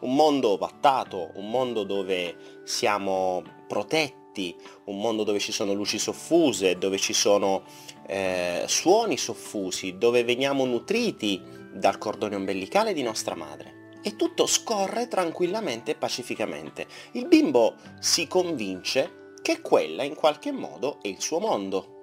Un 0.01 0.15
mondo 0.15 0.51
ovattato, 0.51 1.31
un 1.37 1.49
mondo 1.49 1.85
dove 1.85 2.61
siamo 2.65 3.43
protetti, 3.67 4.55
un 4.85 4.99
mondo 4.99 5.25
dove 5.25 5.39
ci 5.39 5.53
sono 5.53 5.73
luci 5.73 5.99
soffuse, 5.99 6.77
dove 6.77 6.99
ci 6.99 7.15
sono 7.15 7.63
eh, 8.07 8.65
suoni 8.67 9.17
soffusi, 9.17 9.97
dove 9.97 10.23
veniamo 10.23 10.67
nutriti 10.67 11.41
dal 11.73 11.97
cordone 11.97 12.37
ombelicale 12.37 12.93
di 12.93 13.03
nostra 13.03 13.35
madre. 13.35 14.01
E 14.03 14.17
tutto 14.17 14.45
scorre 14.45 15.09
tranquillamente 15.09 15.93
e 15.93 15.95
pacificamente. 15.95 16.87
Il 17.13 17.27
bimbo 17.27 17.77
si 18.01 18.27
convince 18.27 19.31
che 19.41 19.63
quella 19.63 20.03
in 20.03 20.15
qualche 20.15 20.53
modo 20.53 20.99
è 21.01 21.09
il 21.09 21.23
suo 21.23 21.39
mondo, 21.39 22.02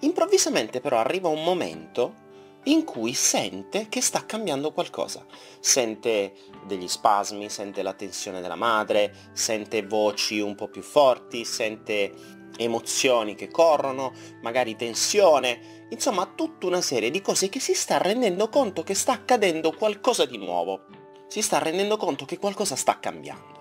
Improvvisamente 0.00 0.80
però 0.80 0.98
arriva 0.98 1.28
un 1.28 1.42
momento 1.42 2.28
in 2.64 2.84
cui 2.84 3.14
sente 3.14 3.88
che 3.88 4.00
sta 4.00 4.26
cambiando 4.26 4.72
qualcosa. 4.72 5.24
Sente 5.60 6.34
degli 6.66 6.88
spasmi, 6.88 7.48
sente 7.48 7.82
la 7.82 7.94
tensione 7.94 8.40
della 8.40 8.56
madre, 8.56 9.14
sente 9.32 9.86
voci 9.86 10.40
un 10.40 10.54
po' 10.54 10.68
più 10.68 10.82
forti, 10.82 11.44
sente 11.44 12.38
emozioni 12.56 13.34
che 13.34 13.48
corrono, 13.48 14.12
magari 14.42 14.76
tensione, 14.76 15.86
insomma 15.88 16.26
tutta 16.34 16.66
una 16.66 16.80
serie 16.80 17.10
di 17.10 17.22
cose 17.22 17.48
che 17.48 17.60
si 17.60 17.74
sta 17.74 17.96
rendendo 17.98 18.48
conto 18.48 18.82
che 18.82 18.94
sta 18.94 19.12
accadendo 19.12 19.72
qualcosa 19.72 20.26
di 20.26 20.36
nuovo. 20.36 20.84
Si 21.28 21.42
sta 21.42 21.58
rendendo 21.58 21.96
conto 21.96 22.24
che 22.24 22.38
qualcosa 22.38 22.76
sta 22.76 22.98
cambiando. 22.98 23.59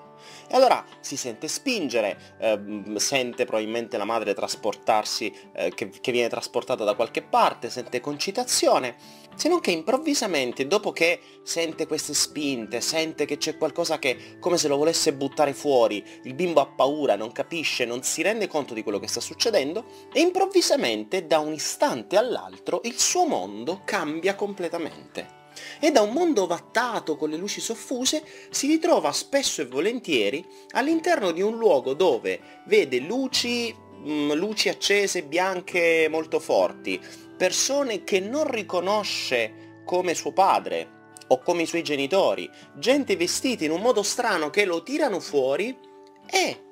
E 0.52 0.56
allora 0.56 0.84
si 1.00 1.16
sente 1.16 1.48
spingere, 1.48 2.18
eh, 2.40 2.60
sente 2.96 3.46
probabilmente 3.46 3.98
la 3.98 4.04
madre 4.06 4.34
trasportarsi, 4.34 5.32
eh, 5.54 5.72
che, 5.76 5.90
che 5.90 6.12
viene 6.12 6.28
trasportata 6.28 6.84
da 6.84 6.96
qualche 6.96 7.22
parte, 7.22 7.70
sente 7.70 8.00
concitazione, 8.00 8.96
se 9.36 9.48
non 9.48 9.60
che 9.60 9.70
improvvisamente, 9.70 10.66
dopo 10.66 10.92
che 10.92 11.20
sente 11.44 11.86
queste 11.86 12.16
spinte, 12.16 12.82
sente 12.82 13.26
che 13.26 13.38
c'è 13.38 13.58
qualcosa 13.58 14.00
che 14.00 14.38
come 14.40 14.58
se 14.58 14.68
lo 14.68 14.76
volesse 14.76 15.14
buttare 15.14 15.54
fuori, 15.54 16.04
il 16.24 16.34
bimbo 16.34 16.62
ha 16.62 16.66
paura, 16.68 17.16
non 17.16 17.32
capisce, 17.32 17.86
non 17.86 18.02
si 18.02 18.24
rende 18.24 18.48
conto 18.48 18.74
di 18.74 18.82
quello 18.82 19.00
che 19.00 19.08
sta 19.08 19.22
succedendo, 19.22 19.86
e 20.12 20.20
improvvisamente, 20.20 21.28
da 21.28 21.38
un 21.38 21.54
istante 21.54 22.18
all'altro, 22.18 22.82
il 22.86 22.98
suo 22.98 23.26
mondo 23.28 23.82
cambia 23.86 24.34
completamente 24.34 25.39
e 25.80 25.92
da 25.92 26.02
un 26.02 26.12
mondo 26.12 26.48
vattato 26.48 27.16
con 27.16 27.30
le 27.30 27.38
luci 27.38 27.62
soffuse 27.62 28.24
si 28.50 28.68
ritrova 28.68 29.12
spesso 29.12 29.62
e 29.62 29.66
volentieri 29.68 30.46
all'interno 30.72 31.32
di 31.32 31.42
un 31.42 31.58
luogo 31.58 31.94
dove 31.94 32.40
vede 32.66 33.00
luci, 33.00 33.74
mh, 33.74 34.12
mm, 34.12 34.32
luci 34.34 34.70
accese 34.70 35.24
bianche 35.24 36.08
molto 36.10 36.40
forti, 36.40 37.00
persone 37.38 38.04
che 38.04 38.20
non 38.20 38.50
riconosce 38.50 39.82
come 39.86 40.14
suo 40.14 40.34
padre 40.34 40.98
o 41.28 41.40
come 41.40 41.64
i 41.64 41.68
suoi 41.68 41.84
genitori, 41.84 42.50
gente 42.76 43.16
vestita 43.16 43.64
in 43.64 43.72
un 43.72 43.82
modo 43.82 44.04
strano 44.04 44.50
che 44.50 44.66
lo 44.66 44.84
tirano 44.84 45.20
fuori 45.20 45.78
e 46.26 46.64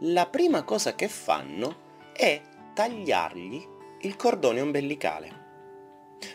la 0.00 0.26
prima 0.26 0.62
cosa 0.62 0.94
che 0.94 1.08
fanno 1.08 1.86
è 2.12 2.40
tagliargli 2.74 3.66
il 4.02 4.16
cordone 4.16 4.60
ombelicale. 4.60 5.47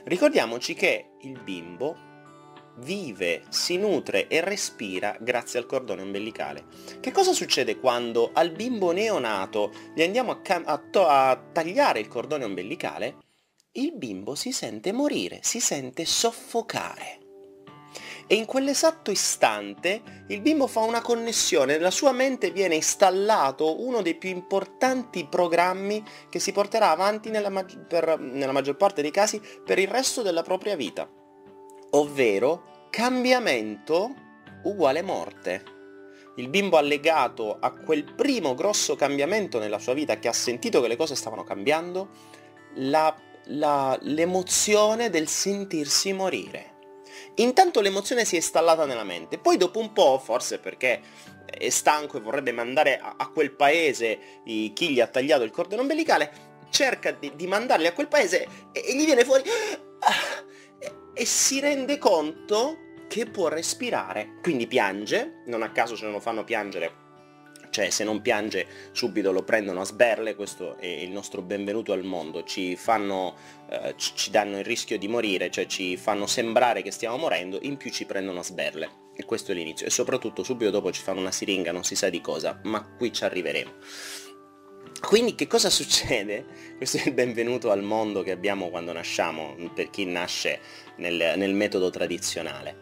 Ricordiamoci 0.03 0.73
che 0.73 1.11
il 1.21 1.39
bimbo 1.39 2.11
vive, 2.77 3.43
si 3.49 3.77
nutre 3.77 4.27
e 4.27 4.41
respira 4.41 5.15
grazie 5.19 5.59
al 5.59 5.65
cordone 5.65 6.01
ombelicale. 6.01 6.65
Che 6.99 7.11
cosa 7.11 7.33
succede 7.33 7.77
quando 7.79 8.31
al 8.33 8.51
bimbo 8.51 8.91
neonato 8.91 9.71
gli 9.93 10.01
andiamo 10.01 10.31
a, 10.31 10.41
cam- 10.41 10.67
a, 10.67 10.77
to- 10.77 11.07
a 11.07 11.35
tagliare 11.51 11.99
il 11.99 12.07
cordone 12.07 12.45
ombelicale? 12.45 13.17
Il 13.73 13.93
bimbo 13.95 14.35
si 14.35 14.51
sente 14.51 14.91
morire, 14.91 15.39
si 15.41 15.59
sente 15.59 16.05
soffocare. 16.05 17.22
E 18.27 18.35
in 18.35 18.45
quell'esatto 18.45 19.11
istante 19.11 20.25
il 20.27 20.41
bimbo 20.41 20.67
fa 20.67 20.79
una 20.79 21.01
connessione, 21.01 21.75
nella 21.75 21.91
sua 21.91 22.11
mente 22.11 22.51
viene 22.51 22.75
installato 22.75 23.81
uno 23.85 24.01
dei 24.01 24.15
più 24.15 24.29
importanti 24.29 25.25
programmi 25.25 26.03
che 26.29 26.39
si 26.39 26.51
porterà 26.51 26.91
avanti 26.91 27.29
nella, 27.29 27.49
mag- 27.49 27.85
per, 27.85 28.17
nella 28.19 28.51
maggior 28.51 28.77
parte 28.77 29.01
dei 29.01 29.11
casi 29.11 29.41
per 29.65 29.79
il 29.79 29.87
resto 29.87 30.21
della 30.21 30.41
propria 30.41 30.75
vita 30.75 31.07
ovvero 31.93 32.87
cambiamento 32.89 34.13
uguale 34.63 35.01
morte. 35.01 35.63
Il 36.35 36.49
bimbo 36.49 36.77
ha 36.77 36.81
legato 36.81 37.57
a 37.59 37.71
quel 37.71 38.03
primo 38.15 38.55
grosso 38.55 38.95
cambiamento 38.95 39.59
nella 39.59 39.79
sua 39.79 39.93
vita 39.93 40.17
che 40.17 40.27
ha 40.27 40.33
sentito 40.33 40.81
che 40.81 40.87
le 40.87 40.95
cose 40.95 41.15
stavano 41.15 41.43
cambiando, 41.43 42.09
la, 42.75 43.15
la, 43.45 43.97
l'emozione 44.01 45.09
del 45.09 45.27
sentirsi 45.27 46.11
morire. 46.13 46.71
Intanto 47.35 47.81
l'emozione 47.81 48.25
si 48.25 48.35
è 48.35 48.37
installata 48.37 48.85
nella 48.85 49.03
mente, 49.03 49.37
poi 49.37 49.57
dopo 49.57 49.79
un 49.79 49.93
po', 49.93 50.19
forse 50.19 50.59
perché 50.59 51.01
è 51.45 51.69
stanco 51.69 52.17
e 52.17 52.21
vorrebbe 52.21 52.51
mandare 52.51 52.99
a, 52.99 53.27
quel 53.29 53.51
paese 53.51 54.41
chi 54.43 54.89
gli 54.89 54.99
ha 54.99 55.07
tagliato 55.07 55.43
il 55.43 55.51
cordone 55.51 55.81
ombelicale, 55.81 56.31
cerca 56.69 57.11
di, 57.11 57.31
di 57.35 57.47
mandarli 57.47 57.87
a 57.87 57.93
quel 57.93 58.07
paese 58.07 58.47
e, 58.71 58.83
e 58.85 58.95
gli 58.95 59.05
viene 59.05 59.23
fuori... 59.23 59.43
Ah, 59.99 60.41
e 61.15 61.25
si 61.25 61.59
rende 61.59 61.99
conto 61.99 62.77
che 63.07 63.27
può 63.27 63.47
respirare. 63.47 64.39
Quindi 64.41 64.65
piange, 64.65 65.43
non 65.45 65.61
a 65.61 65.71
caso 65.71 65.95
ce 65.95 66.07
lo 66.07 66.19
fanno 66.19 66.43
piangere 66.43 67.02
cioè 67.73 67.89
se 67.89 68.03
non 68.03 68.21
piange 68.21 68.67
subito 68.91 69.31
lo 69.31 69.41
prendono 69.41 69.81
a 69.81 69.85
sberle, 69.85 70.35
questo 70.35 70.77
è 70.77 70.85
il 70.85 71.09
nostro 71.09 71.41
benvenuto 71.41 71.91
al 71.91 72.03
mondo, 72.03 72.43
ci 72.43 72.75
fanno, 72.75 73.35
eh, 73.67 73.95
ci 73.97 74.29
danno 74.29 74.59
il 74.59 74.63
rischio 74.63 74.99
di 74.99 75.07
morire, 75.07 75.49
cioè 75.49 75.65
ci 75.65 75.97
fanno 75.97 76.27
sembrare 76.27 76.83
che 76.83 76.91
stiamo 76.91 77.17
morendo, 77.17 77.57
in 77.63 77.77
più 77.77 77.89
ci 77.89 78.05
prendono 78.05 78.41
a 78.41 78.43
sberle. 78.43 79.01
E 79.15 79.25
questo 79.25 79.51
è 79.51 79.55
l'inizio. 79.55 79.87
E 79.87 79.89
soprattutto 79.89 80.43
subito 80.43 80.69
dopo 80.69 80.91
ci 80.91 81.01
fanno 81.01 81.19
una 81.19 81.31
siringa, 81.31 81.71
non 81.71 81.83
si 81.83 81.95
sa 81.95 82.09
di 82.09 82.21
cosa, 82.21 82.59
ma 82.65 82.87
qui 82.95 83.11
ci 83.11 83.23
arriveremo. 83.23 83.71
Quindi 85.01 85.33
che 85.33 85.47
cosa 85.47 85.71
succede? 85.71 86.45
Questo 86.77 86.97
è 86.97 87.07
il 87.07 87.13
benvenuto 87.13 87.71
al 87.71 87.81
mondo 87.81 88.21
che 88.21 88.31
abbiamo 88.31 88.69
quando 88.69 88.93
nasciamo, 88.93 89.55
per 89.73 89.89
chi 89.89 90.05
nasce 90.05 90.59
nel, 90.97 91.33
nel 91.37 91.55
metodo 91.55 91.89
tradizionale. 91.89 92.77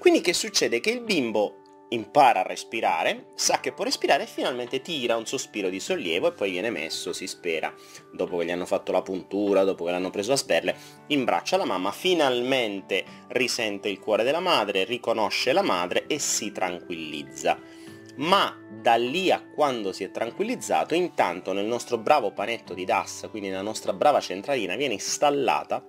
Quindi 0.00 0.20
che 0.20 0.32
succede? 0.32 0.80
Che 0.80 0.90
il 0.90 1.02
bimbo 1.02 1.62
impara 1.88 2.40
a 2.40 2.46
respirare, 2.46 3.26
sa 3.34 3.60
che 3.60 3.72
può 3.72 3.84
respirare 3.84 4.24
e 4.24 4.26
finalmente 4.26 4.80
tira 4.80 5.16
un 5.16 5.26
sospiro 5.26 5.68
di 5.68 5.80
sollievo 5.80 6.28
e 6.28 6.32
poi 6.32 6.50
viene 6.50 6.70
messo, 6.70 7.12
si 7.12 7.26
spera, 7.26 7.72
dopo 8.12 8.38
che 8.38 8.46
gli 8.46 8.50
hanno 8.50 8.66
fatto 8.66 8.92
la 8.92 9.02
puntura, 9.02 9.64
dopo 9.64 9.84
che 9.84 9.90
l'hanno 9.90 10.10
preso 10.10 10.32
a 10.32 10.36
sberle, 10.36 10.76
in 11.08 11.24
braccio 11.24 11.54
alla 11.54 11.64
mamma, 11.64 11.92
finalmente 11.92 13.04
risente 13.28 13.88
il 13.88 14.00
cuore 14.00 14.24
della 14.24 14.40
madre, 14.40 14.84
riconosce 14.84 15.52
la 15.52 15.62
madre 15.62 16.06
e 16.06 16.18
si 16.18 16.52
tranquillizza 16.52 17.82
ma 18.16 18.56
da 18.70 18.94
lì 18.94 19.32
a 19.32 19.42
quando 19.42 19.92
si 19.92 20.04
è 20.04 20.10
tranquillizzato, 20.12 20.94
intanto 20.94 21.52
nel 21.52 21.64
nostro 21.64 21.98
bravo 21.98 22.30
panetto 22.30 22.72
di 22.72 22.84
DAS, 22.84 23.26
quindi 23.28 23.48
nella 23.48 23.62
nostra 23.62 23.92
brava 23.92 24.20
centralina, 24.20 24.76
viene 24.76 24.94
installata 24.94 25.84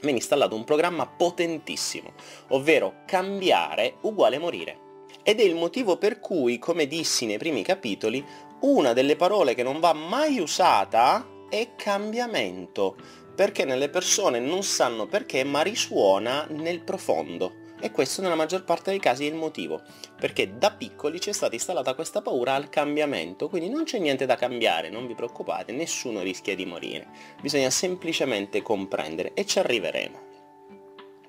viene 0.00 0.18
installato 0.18 0.54
un 0.54 0.64
programma 0.64 1.06
potentissimo, 1.06 2.12
ovvero 2.48 3.02
cambiare 3.06 3.96
uguale 4.02 4.38
morire. 4.38 4.85
Ed 5.22 5.40
è 5.40 5.42
il 5.42 5.54
motivo 5.54 5.96
per 5.96 6.20
cui, 6.20 6.58
come 6.58 6.86
dissi 6.86 7.26
nei 7.26 7.38
primi 7.38 7.62
capitoli, 7.62 8.24
una 8.60 8.92
delle 8.92 9.16
parole 9.16 9.54
che 9.54 9.62
non 9.62 9.80
va 9.80 9.92
mai 9.92 10.38
usata 10.38 11.26
è 11.48 11.74
cambiamento, 11.76 12.96
perché 13.34 13.64
nelle 13.64 13.88
persone 13.88 14.40
non 14.40 14.62
sanno 14.62 15.06
perché, 15.06 15.44
ma 15.44 15.62
risuona 15.62 16.46
nel 16.50 16.80
profondo. 16.80 17.64
E 17.78 17.90
questo 17.90 18.22
nella 18.22 18.34
maggior 18.34 18.64
parte 18.64 18.90
dei 18.90 18.98
casi 18.98 19.26
è 19.26 19.28
il 19.28 19.34
motivo, 19.34 19.82
perché 20.18 20.56
da 20.56 20.70
piccoli 20.70 21.18
c'è 21.18 21.32
stata 21.32 21.54
installata 21.54 21.94
questa 21.94 22.22
paura 22.22 22.54
al 22.54 22.70
cambiamento, 22.70 23.50
quindi 23.50 23.68
non 23.68 23.84
c'è 23.84 23.98
niente 23.98 24.24
da 24.24 24.34
cambiare, 24.34 24.88
non 24.88 25.06
vi 25.06 25.14
preoccupate, 25.14 25.72
nessuno 25.72 26.22
rischia 26.22 26.54
di 26.54 26.64
morire, 26.64 27.06
bisogna 27.42 27.68
semplicemente 27.68 28.62
comprendere 28.62 29.34
e 29.34 29.44
ci 29.44 29.58
arriveremo. 29.58 30.20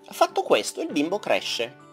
Fatto 0.10 0.42
questo 0.44 0.82
il 0.82 0.92
bimbo 0.94 1.20
cresce 1.20 1.86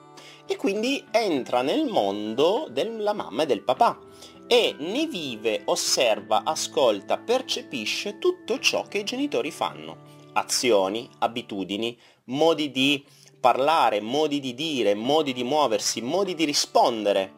e 0.47 0.57
quindi 0.57 1.05
entra 1.11 1.63
nel 1.63 1.87
mondo 1.87 2.69
della 2.71 3.13
mamma 3.13 3.45
e 3.45 3.47
del 3.47 3.63
papà 3.63 3.99
e 4.47 4.75
ne 4.79 5.07
vive, 5.07 5.63
osserva, 5.67 6.43
ascolta, 6.45 7.19
percepisce 7.19 8.19
tutto 8.19 8.59
ciò 8.59 8.83
che 8.83 8.99
i 8.99 9.05
genitori 9.05 9.51
fanno. 9.51 10.13
Azioni, 10.35 11.09
abitudini, 11.21 11.97
modi 12.25 12.71
di 12.71 13.05
parlare, 13.41 14.01
modi 14.01 14.41
di 14.41 14.55
dire, 14.55 14.95
modi 14.95 15.33
di 15.33 15.45
muoversi, 15.45 16.03
modi 16.03 16.35
di 16.35 16.45
rispondere, 16.45 17.35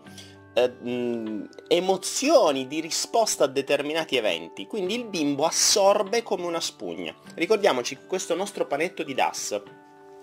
eh, 0.55 0.69
mh, 0.69 1.49
emozioni 1.69 2.67
di 2.67 2.81
risposta 2.81 3.45
a 3.45 3.49
determinati 3.49 4.17
eventi. 4.17 4.67
Quindi 4.67 4.95
il 4.95 5.05
bimbo 5.05 5.45
assorbe 5.45 6.23
come 6.23 6.47
una 6.47 6.61
spugna. 6.61 7.15
Ricordiamoci 7.35 7.97
che 7.97 8.07
questo 8.07 8.35
nostro 8.35 8.67
panetto 8.67 9.03
di 9.03 9.15
DAS, 9.15 9.63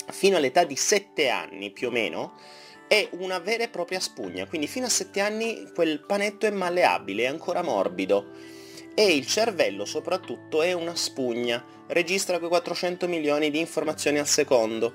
fino 0.07 0.35
all'età 0.35 0.65
di 0.65 0.75
7 0.75 1.29
anni 1.29 1.71
più 1.71 1.87
o 1.87 1.91
meno, 1.91 2.33
è 2.87 3.09
una 3.13 3.39
vera 3.39 3.63
e 3.63 3.69
propria 3.69 3.99
spugna, 3.99 4.45
quindi 4.45 4.67
fino 4.67 4.85
a 4.85 4.89
7 4.89 5.19
anni 5.19 5.71
quel 5.73 6.05
panetto 6.05 6.45
è 6.45 6.51
malleabile, 6.51 7.23
è 7.23 7.27
ancora 7.27 7.61
morbido. 7.61 8.29
E 8.95 9.15
il 9.15 9.25
cervello 9.25 9.85
soprattutto 9.85 10.61
è 10.61 10.73
una 10.73 10.95
spugna, 10.95 11.63
registra 11.87 12.37
quei 12.37 12.49
400 12.49 13.07
milioni 13.07 13.49
di 13.49 13.59
informazioni 13.59 14.19
al 14.19 14.27
secondo. 14.27 14.93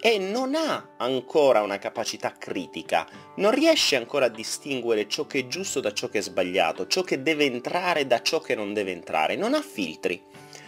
E 0.00 0.18
non 0.18 0.54
ha 0.54 0.96
ancora 0.98 1.62
una 1.62 1.78
capacità 1.78 2.32
critica, 2.32 3.06
non 3.36 3.52
riesce 3.52 3.96
ancora 3.96 4.26
a 4.26 4.30
distinguere 4.30 5.08
ciò 5.08 5.26
che 5.26 5.40
è 5.40 5.46
giusto 5.46 5.80
da 5.80 5.94
ciò 5.94 6.08
che 6.08 6.18
è 6.18 6.22
sbagliato, 6.22 6.86
ciò 6.86 7.02
che 7.02 7.22
deve 7.22 7.44
entrare 7.44 8.06
da 8.06 8.20
ciò 8.20 8.40
che 8.40 8.54
non 8.54 8.74
deve 8.74 8.92
entrare, 8.92 9.36
non 9.36 9.54
ha 9.54 9.62
filtri. 9.62 10.22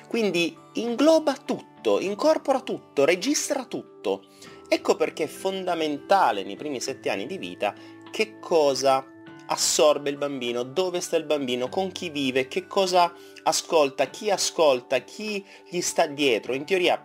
Quindi 0.08 0.56
ingloba 0.75 1.35
tutto, 1.44 2.00
incorpora 2.00 2.61
tutto, 2.61 3.04
registra 3.04 3.64
tutto 3.64 4.25
Ecco 4.68 4.96
perché 4.96 5.25
è 5.25 5.28
fondamentale 5.28 6.42
nei 6.42 6.56
primi 6.56 6.80
sette 6.80 7.11
anni 7.11 7.26
di 7.26 7.38
vita 7.38 7.75
che 8.11 8.38
cosa 8.40 9.04
assorbe 9.46 10.11
il 10.11 10.16
bambino, 10.16 10.62
dove 10.62 11.00
sta 11.00 11.16
il 11.16 11.25
bambino, 11.25 11.68
con 11.68 11.92
chi 11.92 12.11
vive, 12.11 12.49
che 12.49 12.66
cosa 12.66 13.12
ascolta, 13.44 14.06
chi 14.06 14.30
ascolta, 14.30 14.99
chi 14.99 15.44
gli 15.68 15.80
sta 15.80 16.06
dietro. 16.06 16.54
In 16.54 16.64
teoria 16.64 17.00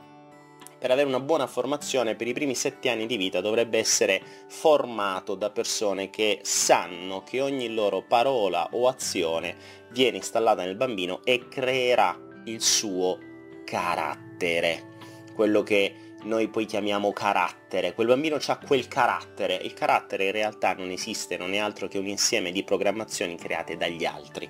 per 0.82 0.90
avere 0.90 1.08
una 1.08 1.20
buona 1.20 1.46
formazione 1.46 2.16
per 2.16 2.28
i 2.28 2.34
primi 2.34 2.56
sette 2.56 2.90
anni 2.90 3.06
di 3.06 3.16
vita 3.16 3.40
dovrebbe 3.40 3.78
essere 3.78 4.20
formato 4.48 5.36
da 5.36 5.52
persone 5.52 6.10
che 6.10 6.40
sanno 6.42 7.22
che 7.22 7.40
ogni 7.40 7.72
loro 7.72 8.02
parola 8.02 8.68
o 8.72 8.88
azione 8.88 9.56
viene 9.92 10.18
installata 10.18 10.64
nel 10.64 10.76
bambino 10.76 11.24
e 11.24 11.48
creerà 11.48 12.20
il 12.46 12.60
suo 12.62 13.20
carattere, 13.64 14.96
quello 15.36 15.62
che 15.62 16.11
noi 16.24 16.50
poi 16.50 16.66
chiamiamo 16.66 17.12
carattere. 17.14 17.94
Quel 17.94 18.08
bambino 18.08 18.38
ha 18.46 18.58
quel 18.58 18.88
carattere. 18.88 19.56
Il 19.56 19.74
carattere 19.74 20.26
in 20.26 20.32
realtà 20.32 20.74
non 20.74 20.90
esiste, 20.90 21.38
non 21.38 21.54
è 21.54 21.58
altro 21.58 21.88
che 21.88 21.98
un 21.98 22.08
insieme 22.08 22.52
di 22.52 22.64
programmazioni 22.64 23.36
create 23.36 23.78
dagli 23.78 24.06
altri. 24.06 24.50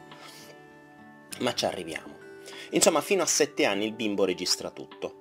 Ma 1.40 1.54
ci 1.54 1.66
arriviamo. 1.66 2.18
Insomma, 2.72 3.02
fino 3.02 3.24
a 3.24 3.28
7 3.28 3.66
anni 3.66 3.86
il 3.86 3.94
bimbo 3.94 4.26
registra 4.26 4.70
tutto. 4.70 5.21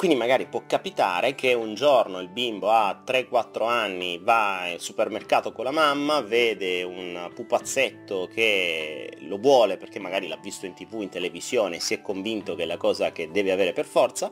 Quindi 0.00 0.16
magari 0.16 0.46
può 0.46 0.62
capitare 0.66 1.34
che 1.34 1.52
un 1.52 1.74
giorno 1.74 2.20
il 2.20 2.30
bimbo 2.30 2.70
a 2.70 3.02
3-4 3.06 3.68
anni 3.68 4.16
va 4.16 4.62
al 4.62 4.80
supermercato 4.80 5.52
con 5.52 5.64
la 5.64 5.72
mamma, 5.72 6.22
vede 6.22 6.82
un 6.82 7.30
pupazzetto 7.34 8.26
che 8.32 9.18
lo 9.18 9.36
vuole 9.36 9.76
perché 9.76 9.98
magari 9.98 10.26
l'ha 10.26 10.38
visto 10.40 10.64
in 10.64 10.72
tv, 10.72 11.02
in 11.02 11.10
televisione, 11.10 11.80
si 11.80 11.92
è 11.92 12.00
convinto 12.00 12.54
che 12.54 12.62
è 12.62 12.64
la 12.64 12.78
cosa 12.78 13.12
che 13.12 13.30
deve 13.30 13.52
avere 13.52 13.74
per 13.74 13.84
forza, 13.84 14.30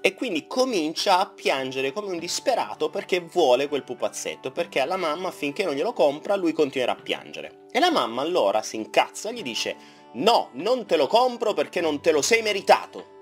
e 0.00 0.14
quindi 0.14 0.48
comincia 0.48 1.20
a 1.20 1.30
piangere 1.30 1.92
come 1.92 2.10
un 2.10 2.18
disperato 2.18 2.90
perché 2.90 3.20
vuole 3.20 3.68
quel 3.68 3.84
pupazzetto, 3.84 4.50
perché 4.50 4.80
alla 4.80 4.96
mamma 4.96 5.30
finché 5.30 5.62
non 5.62 5.74
glielo 5.74 5.92
compra 5.92 6.34
lui 6.34 6.52
continuerà 6.52 6.98
a 6.98 7.00
piangere. 7.00 7.66
E 7.70 7.78
la 7.78 7.92
mamma 7.92 8.22
allora 8.22 8.62
si 8.62 8.74
incazza 8.74 9.28
e 9.28 9.34
gli 9.34 9.42
dice 9.42 9.76
no, 10.14 10.48
non 10.54 10.86
te 10.86 10.96
lo 10.96 11.06
compro 11.06 11.54
perché 11.54 11.80
non 11.80 12.00
te 12.00 12.10
lo 12.10 12.20
sei 12.20 12.42
meritato. 12.42 13.17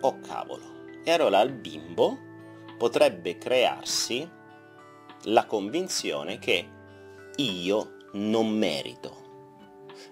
Oh 0.00 0.20
cavolo. 0.20 0.76
E 1.04 1.10
allora 1.10 1.38
al 1.38 1.52
bimbo 1.52 2.18
potrebbe 2.76 3.38
crearsi 3.38 4.28
la 5.24 5.46
convinzione 5.46 6.38
che 6.38 6.68
io 7.36 7.96
non 8.12 8.48
merito. 8.48 9.26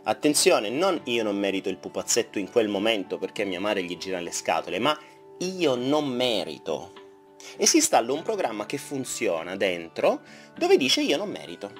Attenzione, 0.04 0.68
non 0.68 1.00
io 1.04 1.22
non 1.22 1.36
merito 1.36 1.68
il 1.68 1.78
pupazzetto 1.78 2.38
in 2.38 2.50
quel 2.50 2.68
momento 2.68 3.18
perché 3.18 3.44
mia 3.44 3.60
madre 3.60 3.82
gli 3.82 3.96
gira 3.96 4.20
le 4.20 4.32
scatole, 4.32 4.78
ma 4.78 4.98
io 5.38 5.74
non 5.74 6.06
merito. 6.08 6.92
E 7.56 7.66
si 7.66 7.76
installa 7.76 8.12
un 8.12 8.22
programma 8.22 8.66
che 8.66 8.78
funziona 8.78 9.56
dentro 9.56 10.22
dove 10.56 10.76
dice 10.76 11.00
io 11.02 11.16
non 11.16 11.30
merito. 11.30 11.72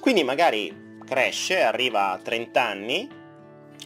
Quindi 0.00 0.24
magari 0.24 0.98
cresce, 1.04 1.60
arriva 1.60 2.10
a 2.10 2.18
30 2.18 2.62
anni, 2.62 3.08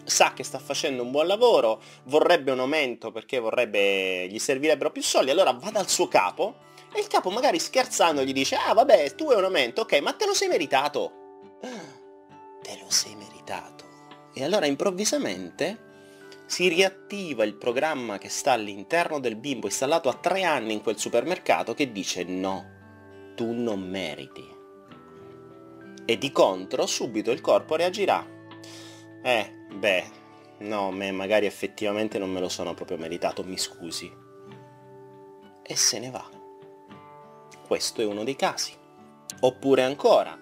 sa 0.04 0.32
che 0.32 0.42
sta 0.42 0.58
facendo 0.58 1.02
un 1.02 1.10
buon 1.10 1.26
lavoro, 1.26 1.80
vorrebbe 2.04 2.50
un 2.50 2.60
aumento 2.60 3.12
perché 3.12 3.38
vorrebbe, 3.38 4.26
gli 4.28 4.38
servirebbero 4.38 4.90
più 4.90 5.02
soldi, 5.02 5.30
allora 5.30 5.52
va 5.52 5.70
dal 5.70 5.88
suo 5.88 6.08
capo 6.08 6.56
e 6.92 7.00
il 7.00 7.06
capo 7.06 7.30
magari 7.30 7.58
scherzando 7.58 8.22
gli 8.22 8.32
dice 8.32 8.56
ah 8.56 8.72
vabbè 8.72 9.14
tu 9.14 9.30
hai 9.30 9.38
un 9.38 9.44
aumento, 9.44 9.82
ok 9.82 10.00
ma 10.00 10.12
te 10.12 10.26
lo 10.26 10.34
sei 10.34 10.48
meritato 10.48 11.22
te 12.64 12.78
lo 12.82 12.90
sei 12.90 13.14
meritato. 13.14 13.84
E 14.32 14.42
allora 14.42 14.64
improvvisamente 14.64 15.92
si 16.46 16.68
riattiva 16.68 17.44
il 17.44 17.56
programma 17.56 18.16
che 18.16 18.30
sta 18.30 18.52
all'interno 18.52 19.20
del 19.20 19.36
bimbo 19.36 19.66
installato 19.66 20.08
a 20.08 20.14
tre 20.14 20.42
anni 20.42 20.72
in 20.72 20.82
quel 20.82 20.98
supermercato 20.98 21.74
che 21.74 21.92
dice 21.92 22.24
no, 22.24 23.32
tu 23.34 23.52
non 23.52 23.80
meriti. 23.80 24.52
E 26.06 26.18
di 26.18 26.32
contro 26.32 26.86
subito 26.86 27.30
il 27.30 27.42
corpo 27.42 27.76
reagirà. 27.76 28.26
Eh, 29.26 29.50
beh, 29.72 30.04
no, 30.58 30.90
me 30.90 31.10
magari 31.10 31.46
effettivamente 31.46 32.18
non 32.18 32.30
me 32.30 32.40
lo 32.40 32.50
sono 32.50 32.74
proprio 32.74 32.98
meritato, 32.98 33.42
mi 33.42 33.56
scusi. 33.56 34.12
E 35.62 35.76
se 35.76 35.98
ne 35.98 36.10
va. 36.10 36.28
Questo 37.66 38.02
è 38.02 38.04
uno 38.04 38.22
dei 38.22 38.36
casi. 38.36 38.74
Oppure 39.40 39.82
ancora, 39.82 40.38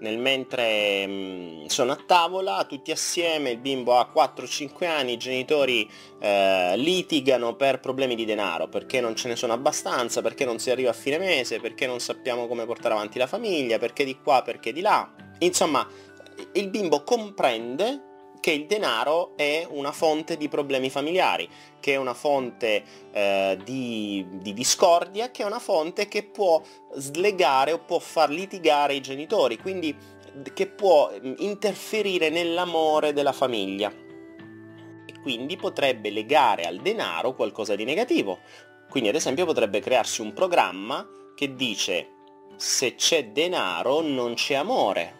nel 0.00 0.16
mentre 0.16 1.06
mh, 1.06 1.12
mm, 1.12 1.64
sono 1.66 1.92
a 1.92 1.96
tavola, 2.06 2.64
tutti 2.64 2.90
assieme, 2.90 3.50
il 3.50 3.58
bimbo 3.58 3.98
ha 3.98 4.10
4-5 4.10 4.86
anni, 4.86 5.12
i 5.12 5.18
genitori 5.18 5.86
eh, 6.18 6.72
litigano 6.76 7.54
per 7.54 7.80
problemi 7.80 8.14
di 8.14 8.24
denaro, 8.24 8.66
perché 8.66 9.02
non 9.02 9.14
ce 9.14 9.28
ne 9.28 9.36
sono 9.36 9.52
abbastanza, 9.52 10.22
perché 10.22 10.46
non 10.46 10.58
si 10.58 10.70
arriva 10.70 10.88
a 10.88 10.94
fine 10.94 11.18
mese, 11.18 11.60
perché 11.60 11.86
non 11.86 12.00
sappiamo 12.00 12.46
come 12.46 12.64
portare 12.64 12.94
avanti 12.94 13.18
la 13.18 13.26
famiglia, 13.26 13.76
perché 13.76 14.06
di 14.06 14.18
qua, 14.18 14.40
perché 14.40 14.72
di 14.72 14.80
là. 14.80 15.12
Insomma, 15.40 15.86
il 16.54 16.70
bimbo 16.70 17.04
comprende 17.04 18.11
che 18.42 18.50
il 18.50 18.66
denaro 18.66 19.36
è 19.36 19.64
una 19.70 19.92
fonte 19.92 20.36
di 20.36 20.48
problemi 20.48 20.90
familiari, 20.90 21.48
che 21.78 21.92
è 21.92 21.96
una 21.96 22.12
fonte 22.12 22.82
eh, 23.12 23.56
di, 23.62 24.26
di, 24.28 24.52
discordia, 24.52 25.30
che 25.30 25.44
è 25.44 25.46
una 25.46 25.60
fonte 25.60 26.08
che 26.08 26.24
può 26.24 26.60
slegare 26.94 27.70
o 27.70 27.78
può 27.78 28.00
far 28.00 28.30
litigare 28.30 28.94
i 28.94 29.00
genitori, 29.00 29.58
quindi 29.58 29.96
che 30.52 30.66
può 30.66 31.12
mm, 31.12 31.34
interferire 31.38 32.30
nell'amore 32.30 33.12
della 33.12 33.30
famiglia. 33.30 33.92
E 33.92 35.20
quindi 35.22 35.56
potrebbe 35.56 36.10
legare 36.10 36.64
al 36.64 36.78
denaro 36.78 37.36
qualcosa 37.36 37.76
di 37.76 37.84
negativo. 37.84 38.40
Quindi 38.90 39.08
ad 39.08 39.14
esempio 39.14 39.46
potrebbe 39.46 39.78
crearsi 39.78 40.20
un 40.20 40.32
programma 40.32 41.06
che 41.36 41.54
dice 41.54 42.08
se 42.56 42.96
c'è 42.96 43.28
denaro 43.28 44.00
non 44.00 44.34
c'è 44.34 44.54
amore. 44.54 45.14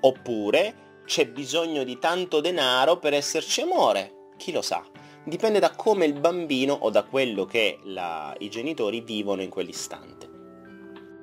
Oppure 0.00 0.86
c'è 1.08 1.26
bisogno 1.26 1.84
di 1.84 1.98
tanto 1.98 2.42
denaro 2.42 2.98
per 2.98 3.14
esserci 3.14 3.62
amore. 3.62 4.28
Chi 4.36 4.52
lo 4.52 4.60
sa? 4.60 4.84
Dipende 5.24 5.58
da 5.58 5.74
come 5.74 6.04
il 6.04 6.12
bambino 6.12 6.74
o 6.74 6.90
da 6.90 7.04
quello 7.04 7.46
che 7.46 7.78
la, 7.84 8.36
i 8.40 8.50
genitori 8.50 9.00
vivono 9.00 9.40
in 9.40 9.48
quell'istante. 9.48 10.28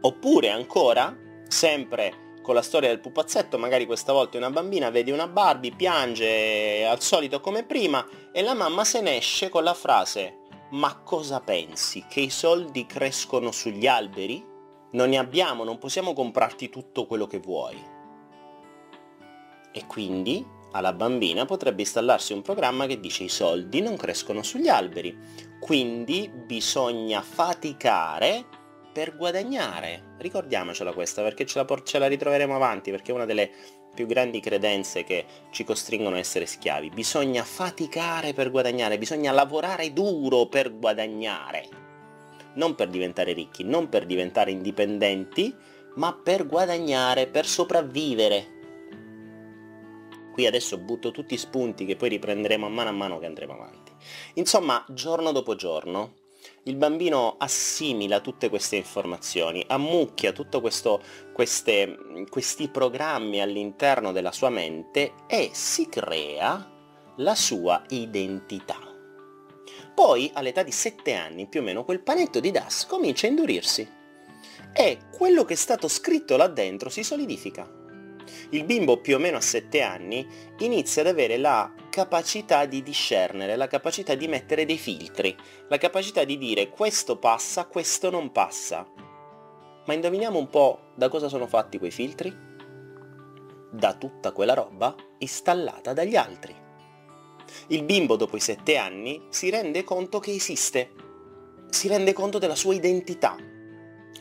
Oppure 0.01 0.49
ancora, 0.49 1.15
sempre 1.47 2.33
con 2.41 2.55
la 2.55 2.63
storia 2.63 2.89
del 2.89 2.99
pupazzetto, 2.99 3.59
magari 3.59 3.85
questa 3.85 4.11
volta 4.11 4.37
una 4.37 4.49
bambina 4.49 4.89
vede 4.89 5.11
una 5.11 5.27
Barbie, 5.27 5.75
piange 5.75 6.83
al 6.83 7.01
solito 7.01 7.39
come 7.39 7.63
prima 7.63 8.03
e 8.31 8.41
la 8.41 8.55
mamma 8.55 8.83
se 8.83 9.01
ne 9.01 9.17
esce 9.17 9.49
con 9.49 9.63
la 9.63 9.75
frase 9.75 10.39
ma 10.71 10.99
cosa 11.03 11.41
pensi? 11.41 12.05
Che 12.09 12.21
i 12.21 12.31
soldi 12.31 12.87
crescono 12.87 13.51
sugli 13.51 13.85
alberi? 13.85 14.43
Non 14.93 15.09
ne 15.09 15.19
abbiamo, 15.19 15.63
non 15.63 15.77
possiamo 15.77 16.13
comprarti 16.13 16.69
tutto 16.69 17.05
quello 17.05 17.27
che 17.27 17.37
vuoi. 17.37 17.94
E 19.77 19.85
quindi 19.88 20.45
alla 20.71 20.93
bambina 20.93 21.43
potrebbe 21.43 21.81
installarsi 21.81 22.31
un 22.31 22.41
programma 22.41 22.85
che 22.85 23.01
dice 23.01 23.23
i 23.23 23.29
soldi 23.29 23.81
non 23.81 23.97
crescono 23.97 24.41
sugli 24.41 24.69
alberi, 24.69 25.13
quindi 25.59 26.31
bisogna 26.33 27.21
faticare 27.21 28.45
per 28.93 29.17
guadagnare. 29.17 30.15
Ricordiamocela 30.17 30.93
questa 30.93 31.21
perché 31.23 31.45
ce 31.45 31.59
la, 31.61 31.81
ce 31.83 31.99
la 31.99 32.07
ritroveremo 32.07 32.55
avanti, 32.55 32.89
perché 32.89 33.11
è 33.11 33.15
una 33.15 33.25
delle 33.25 33.51
più 33.93 34.05
grandi 34.05 34.39
credenze 34.39 35.03
che 35.03 35.25
ci 35.51 35.65
costringono 35.65 36.15
a 36.15 36.19
essere 36.19 36.45
schiavi. 36.45 36.89
Bisogna 36.89 37.43
faticare 37.43 38.33
per 38.33 38.49
guadagnare, 38.49 38.97
bisogna 38.97 39.33
lavorare 39.33 39.91
duro 39.91 40.45
per 40.45 40.73
guadagnare. 40.73 41.67
Non 42.53 42.75
per 42.75 42.88
diventare 42.88 43.33
ricchi, 43.33 43.65
non 43.65 43.89
per 43.89 44.05
diventare 44.05 44.51
indipendenti, 44.51 45.53
ma 45.95 46.13
per 46.13 46.47
guadagnare, 46.47 47.27
per 47.27 47.45
sopravvivere. 47.45 48.54
Qui 50.35 50.45
adesso 50.45 50.77
butto 50.77 51.11
tutti 51.11 51.37
spunti 51.37 51.85
che 51.85 51.95
poi 51.95 52.09
riprenderemo 52.09 52.65
a 52.65 52.69
mano 52.69 52.89
a 52.89 52.91
mano 52.91 53.19
che 53.19 53.25
andremo 53.25 53.53
avanti. 53.53 53.93
Insomma, 54.33 54.83
giorno 54.89 55.31
dopo 55.31 55.55
giorno, 55.55 56.15
il 56.63 56.75
bambino 56.75 57.37
assimila 57.39 58.19
tutte 58.19 58.49
queste 58.49 58.75
informazioni, 58.75 59.63
ammucchia 59.65 60.33
tutti 60.33 60.59
questi 61.31 62.67
programmi 62.69 63.41
all'interno 63.41 64.11
della 64.11 64.33
sua 64.33 64.49
mente 64.49 65.13
e 65.25 65.51
si 65.53 65.87
crea 65.87 66.69
la 67.15 67.35
sua 67.35 67.81
identità. 67.87 68.93
Poi, 69.95 70.29
all'età 70.33 70.63
di 70.63 70.71
7 70.71 71.13
anni, 71.13 71.47
più 71.47 71.61
o 71.61 71.63
meno, 71.63 71.85
quel 71.85 72.01
panetto 72.01 72.41
di 72.41 72.51
DAS 72.51 72.87
comincia 72.87 73.25
a 73.25 73.29
indurirsi 73.29 73.89
e 74.73 74.97
quello 75.13 75.45
che 75.45 75.53
è 75.53 75.55
stato 75.55 75.87
scritto 75.87 76.35
là 76.35 76.47
dentro 76.47 76.89
si 76.89 77.05
solidifica 77.05 77.83
il 78.49 78.63
bimbo 78.63 78.97
più 78.97 79.15
o 79.15 79.19
meno 79.19 79.38
a 79.38 79.41
7 79.41 79.81
anni 79.81 80.27
inizia 80.59 81.01
ad 81.01 81.07
avere 81.09 81.38
la 81.38 81.71
capacità 81.89 82.65
di 82.65 82.83
discernere, 82.83 83.55
la 83.55 83.67
capacità 83.67 84.15
di 84.15 84.27
mettere 84.27 84.65
dei 84.65 84.77
filtri, 84.77 85.35
la 85.69 85.77
capacità 85.77 86.23
di 86.23 86.38
dire 86.38 86.69
questo 86.69 87.17
passa, 87.17 87.65
questo 87.65 88.09
non 88.09 88.31
passa. 88.31 88.85
Ma 89.85 89.93
indoviniamo 89.93 90.38
un 90.38 90.49
po' 90.49 90.91
da 90.95 91.09
cosa 91.09 91.29
sono 91.29 91.47
fatti 91.47 91.77
quei 91.77 91.91
filtri? 91.91 92.35
Da 93.71 93.93
tutta 93.93 94.31
quella 94.31 94.53
roba 94.53 94.95
installata 95.19 95.93
dagli 95.93 96.15
altri. 96.15 96.55
Il 97.67 97.83
bimbo 97.83 98.15
dopo 98.15 98.35
i 98.35 98.41
7 98.41 98.77
anni 98.77 99.27
si 99.29 99.49
rende 99.49 99.83
conto 99.83 100.19
che 100.19 100.33
esiste, 100.33 100.91
si 101.69 101.88
rende 101.88 102.13
conto 102.13 102.39
della 102.39 102.55
sua 102.55 102.73
identità 102.73 103.35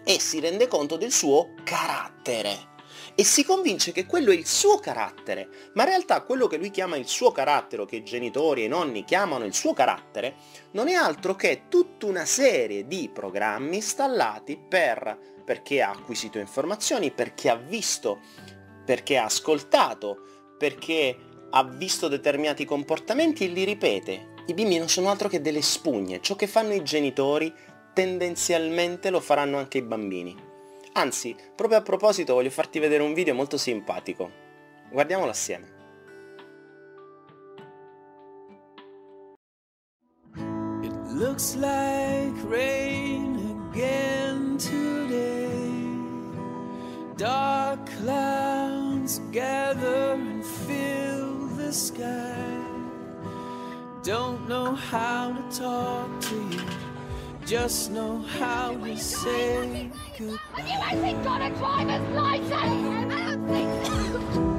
e 0.04 0.20
si 0.20 0.40
rende 0.40 0.68
conto 0.68 0.96
del 0.96 1.12
suo 1.12 1.54
carattere 1.64 2.72
e 3.16 3.22
si 3.24 3.44
convince 3.44 3.92
che 3.92 4.06
quello 4.06 4.32
è 4.32 4.34
il 4.34 4.46
suo 4.46 4.78
carattere, 4.78 5.48
ma 5.74 5.84
in 5.84 5.90
realtà 5.90 6.22
quello 6.22 6.46
che 6.46 6.56
lui 6.56 6.70
chiama 6.70 6.96
il 6.96 7.06
suo 7.06 7.30
carattere, 7.30 7.82
o 7.82 7.86
che 7.86 7.96
i 7.96 8.02
genitori 8.04 8.62
e 8.62 8.64
i 8.64 8.68
nonni 8.68 9.04
chiamano 9.04 9.44
il 9.44 9.54
suo 9.54 9.72
carattere, 9.72 10.34
non 10.72 10.88
è 10.88 10.94
altro 10.94 11.36
che 11.36 11.64
tutta 11.68 12.06
una 12.06 12.24
serie 12.24 12.86
di 12.86 13.08
programmi 13.12 13.76
installati 13.76 14.58
per, 14.68 15.16
perché 15.44 15.82
ha 15.82 15.90
acquisito 15.90 16.38
informazioni, 16.38 17.12
perché 17.12 17.50
ha 17.50 17.56
visto, 17.56 18.20
perché 18.84 19.16
ha 19.16 19.24
ascoltato, 19.24 20.56
perché 20.58 21.16
ha 21.50 21.62
visto 21.62 22.08
determinati 22.08 22.64
comportamenti 22.64 23.44
e 23.44 23.48
li 23.48 23.64
ripete. 23.64 24.32
I 24.46 24.54
bimbi 24.54 24.76
non 24.76 24.88
sono 24.88 25.08
altro 25.08 25.28
che 25.28 25.40
delle 25.40 25.62
spugne, 25.62 26.20
ciò 26.20 26.34
che 26.34 26.48
fanno 26.48 26.74
i 26.74 26.82
genitori 26.82 27.52
tendenzialmente 27.94 29.08
lo 29.08 29.20
faranno 29.20 29.56
anche 29.56 29.78
i 29.78 29.82
bambini. 29.82 30.52
Anzi, 30.96 31.34
proprio 31.56 31.78
a 31.78 31.82
proposito 31.82 32.34
voglio 32.34 32.50
farti 32.50 32.78
vedere 32.78 33.02
un 33.02 33.14
video 33.14 33.34
molto 33.34 33.56
simpatico. 33.56 34.30
Guardiamolo 34.90 35.30
assieme. 35.30 35.72
It 40.82 40.94
looks 41.08 41.56
like 41.56 42.32
rain 42.48 43.34
again 43.72 44.56
today. 44.56 45.50
Dark 47.16 47.90
clouds 47.98 49.20
gather 49.32 50.12
and 50.12 50.44
fill 50.44 51.48
the 51.56 51.72
sky. 51.72 52.62
Don't 54.04 54.46
know 54.46 54.76
how 54.92 55.32
to 55.32 55.42
talk 55.58 56.20
to 56.28 56.36
you. 56.54 56.83
Just 57.46 57.90
know 57.90 58.18
how 58.22 58.74
to 58.74 58.96
say 58.96 59.90
goodbye. 60.18 60.38
Have 60.54 60.96
you 60.96 61.10
a 61.12 61.22
driver's 61.22 61.60
license? 62.14 62.52
I. 63.50 64.53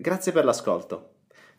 Grazie 0.00 0.32
per 0.32 0.46
l'ascolto. 0.46 1.10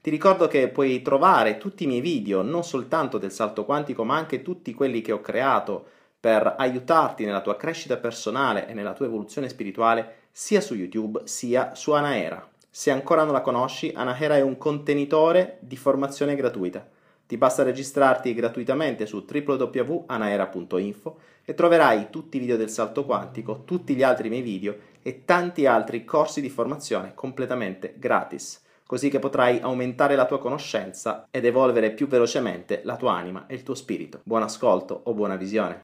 Ti 0.02 0.10
ricordo 0.10 0.48
che 0.48 0.68
puoi 0.70 1.04
trovare 1.04 1.60
tutti 1.60 1.84
i 1.84 1.86
miei 1.86 2.02
video, 2.02 2.42
non 2.42 2.64
soltanto 2.64 3.20
del 3.20 3.32
salto 3.32 3.66
quantico, 3.66 4.04
ma 4.04 4.16
anche 4.16 4.42
tutti 4.42 4.74
quelli 4.74 5.02
che 5.02 5.12
ho 5.12 5.22
creato 5.22 5.86
per 6.20 6.56
aiutarti 6.58 7.24
nella 7.24 7.42
tua 7.42 7.56
crescita 7.56 7.98
personale 7.98 8.68
e 8.68 8.74
nella 8.74 8.94
tua 8.94 9.06
evoluzione 9.06 9.48
spirituale, 9.48 10.30
sia 10.32 10.60
su 10.60 10.74
YouTube 10.74 11.22
sia 11.26 11.76
su 11.76 11.92
Anaera. 11.92 12.50
Se 12.68 12.90
ancora 12.90 13.24
non 13.26 13.34
la 13.34 13.42
conosci, 13.42 13.94
Anaera 13.96 14.38
è 14.38 14.42
un 14.42 14.58
contenitore 14.58 15.60
di 15.60 15.78
formazione 15.78 16.34
gratuita. 16.34 16.84
Ti 17.32 17.38
basta 17.38 17.64
registrarti 17.64 18.34
gratuitamente 18.34 19.06
su 19.06 19.26
www.anaera.info 19.26 21.18
e 21.46 21.54
troverai 21.54 22.10
tutti 22.10 22.36
i 22.36 22.42
video 22.42 22.58
del 22.58 22.70
salto 22.70 23.06
quantico, 23.06 23.62
tutti 23.64 23.96
gli 23.96 24.04
altri 24.04 24.28
miei 24.28 24.42
video 24.42 24.76
e 25.02 25.24
tanti 25.24 25.66
altri 25.66 26.04
corsi 26.04 26.42
di 26.42 26.50
formazione 26.50 27.14
completamente 27.16 27.94
gratis, 27.96 28.62
così 28.86 29.10
che 29.10 29.20
potrai 29.20 29.62
aumentare 29.62 30.18
la 30.18 30.26
tua 30.26 30.40
conoscenza 30.40 31.28
ed 31.32 31.46
evolvere 31.46 31.92
più 31.92 32.10
velocemente 32.10 32.82
la 32.84 32.98
tua 32.98 33.14
anima 33.14 33.46
e 33.48 33.56
il 33.56 33.64
tuo 33.64 33.76
spirito. 33.76 34.20
Buon 34.24 34.44
ascolto 34.44 35.00
o 35.06 35.14
buona 35.14 35.38
visione. 35.38 35.80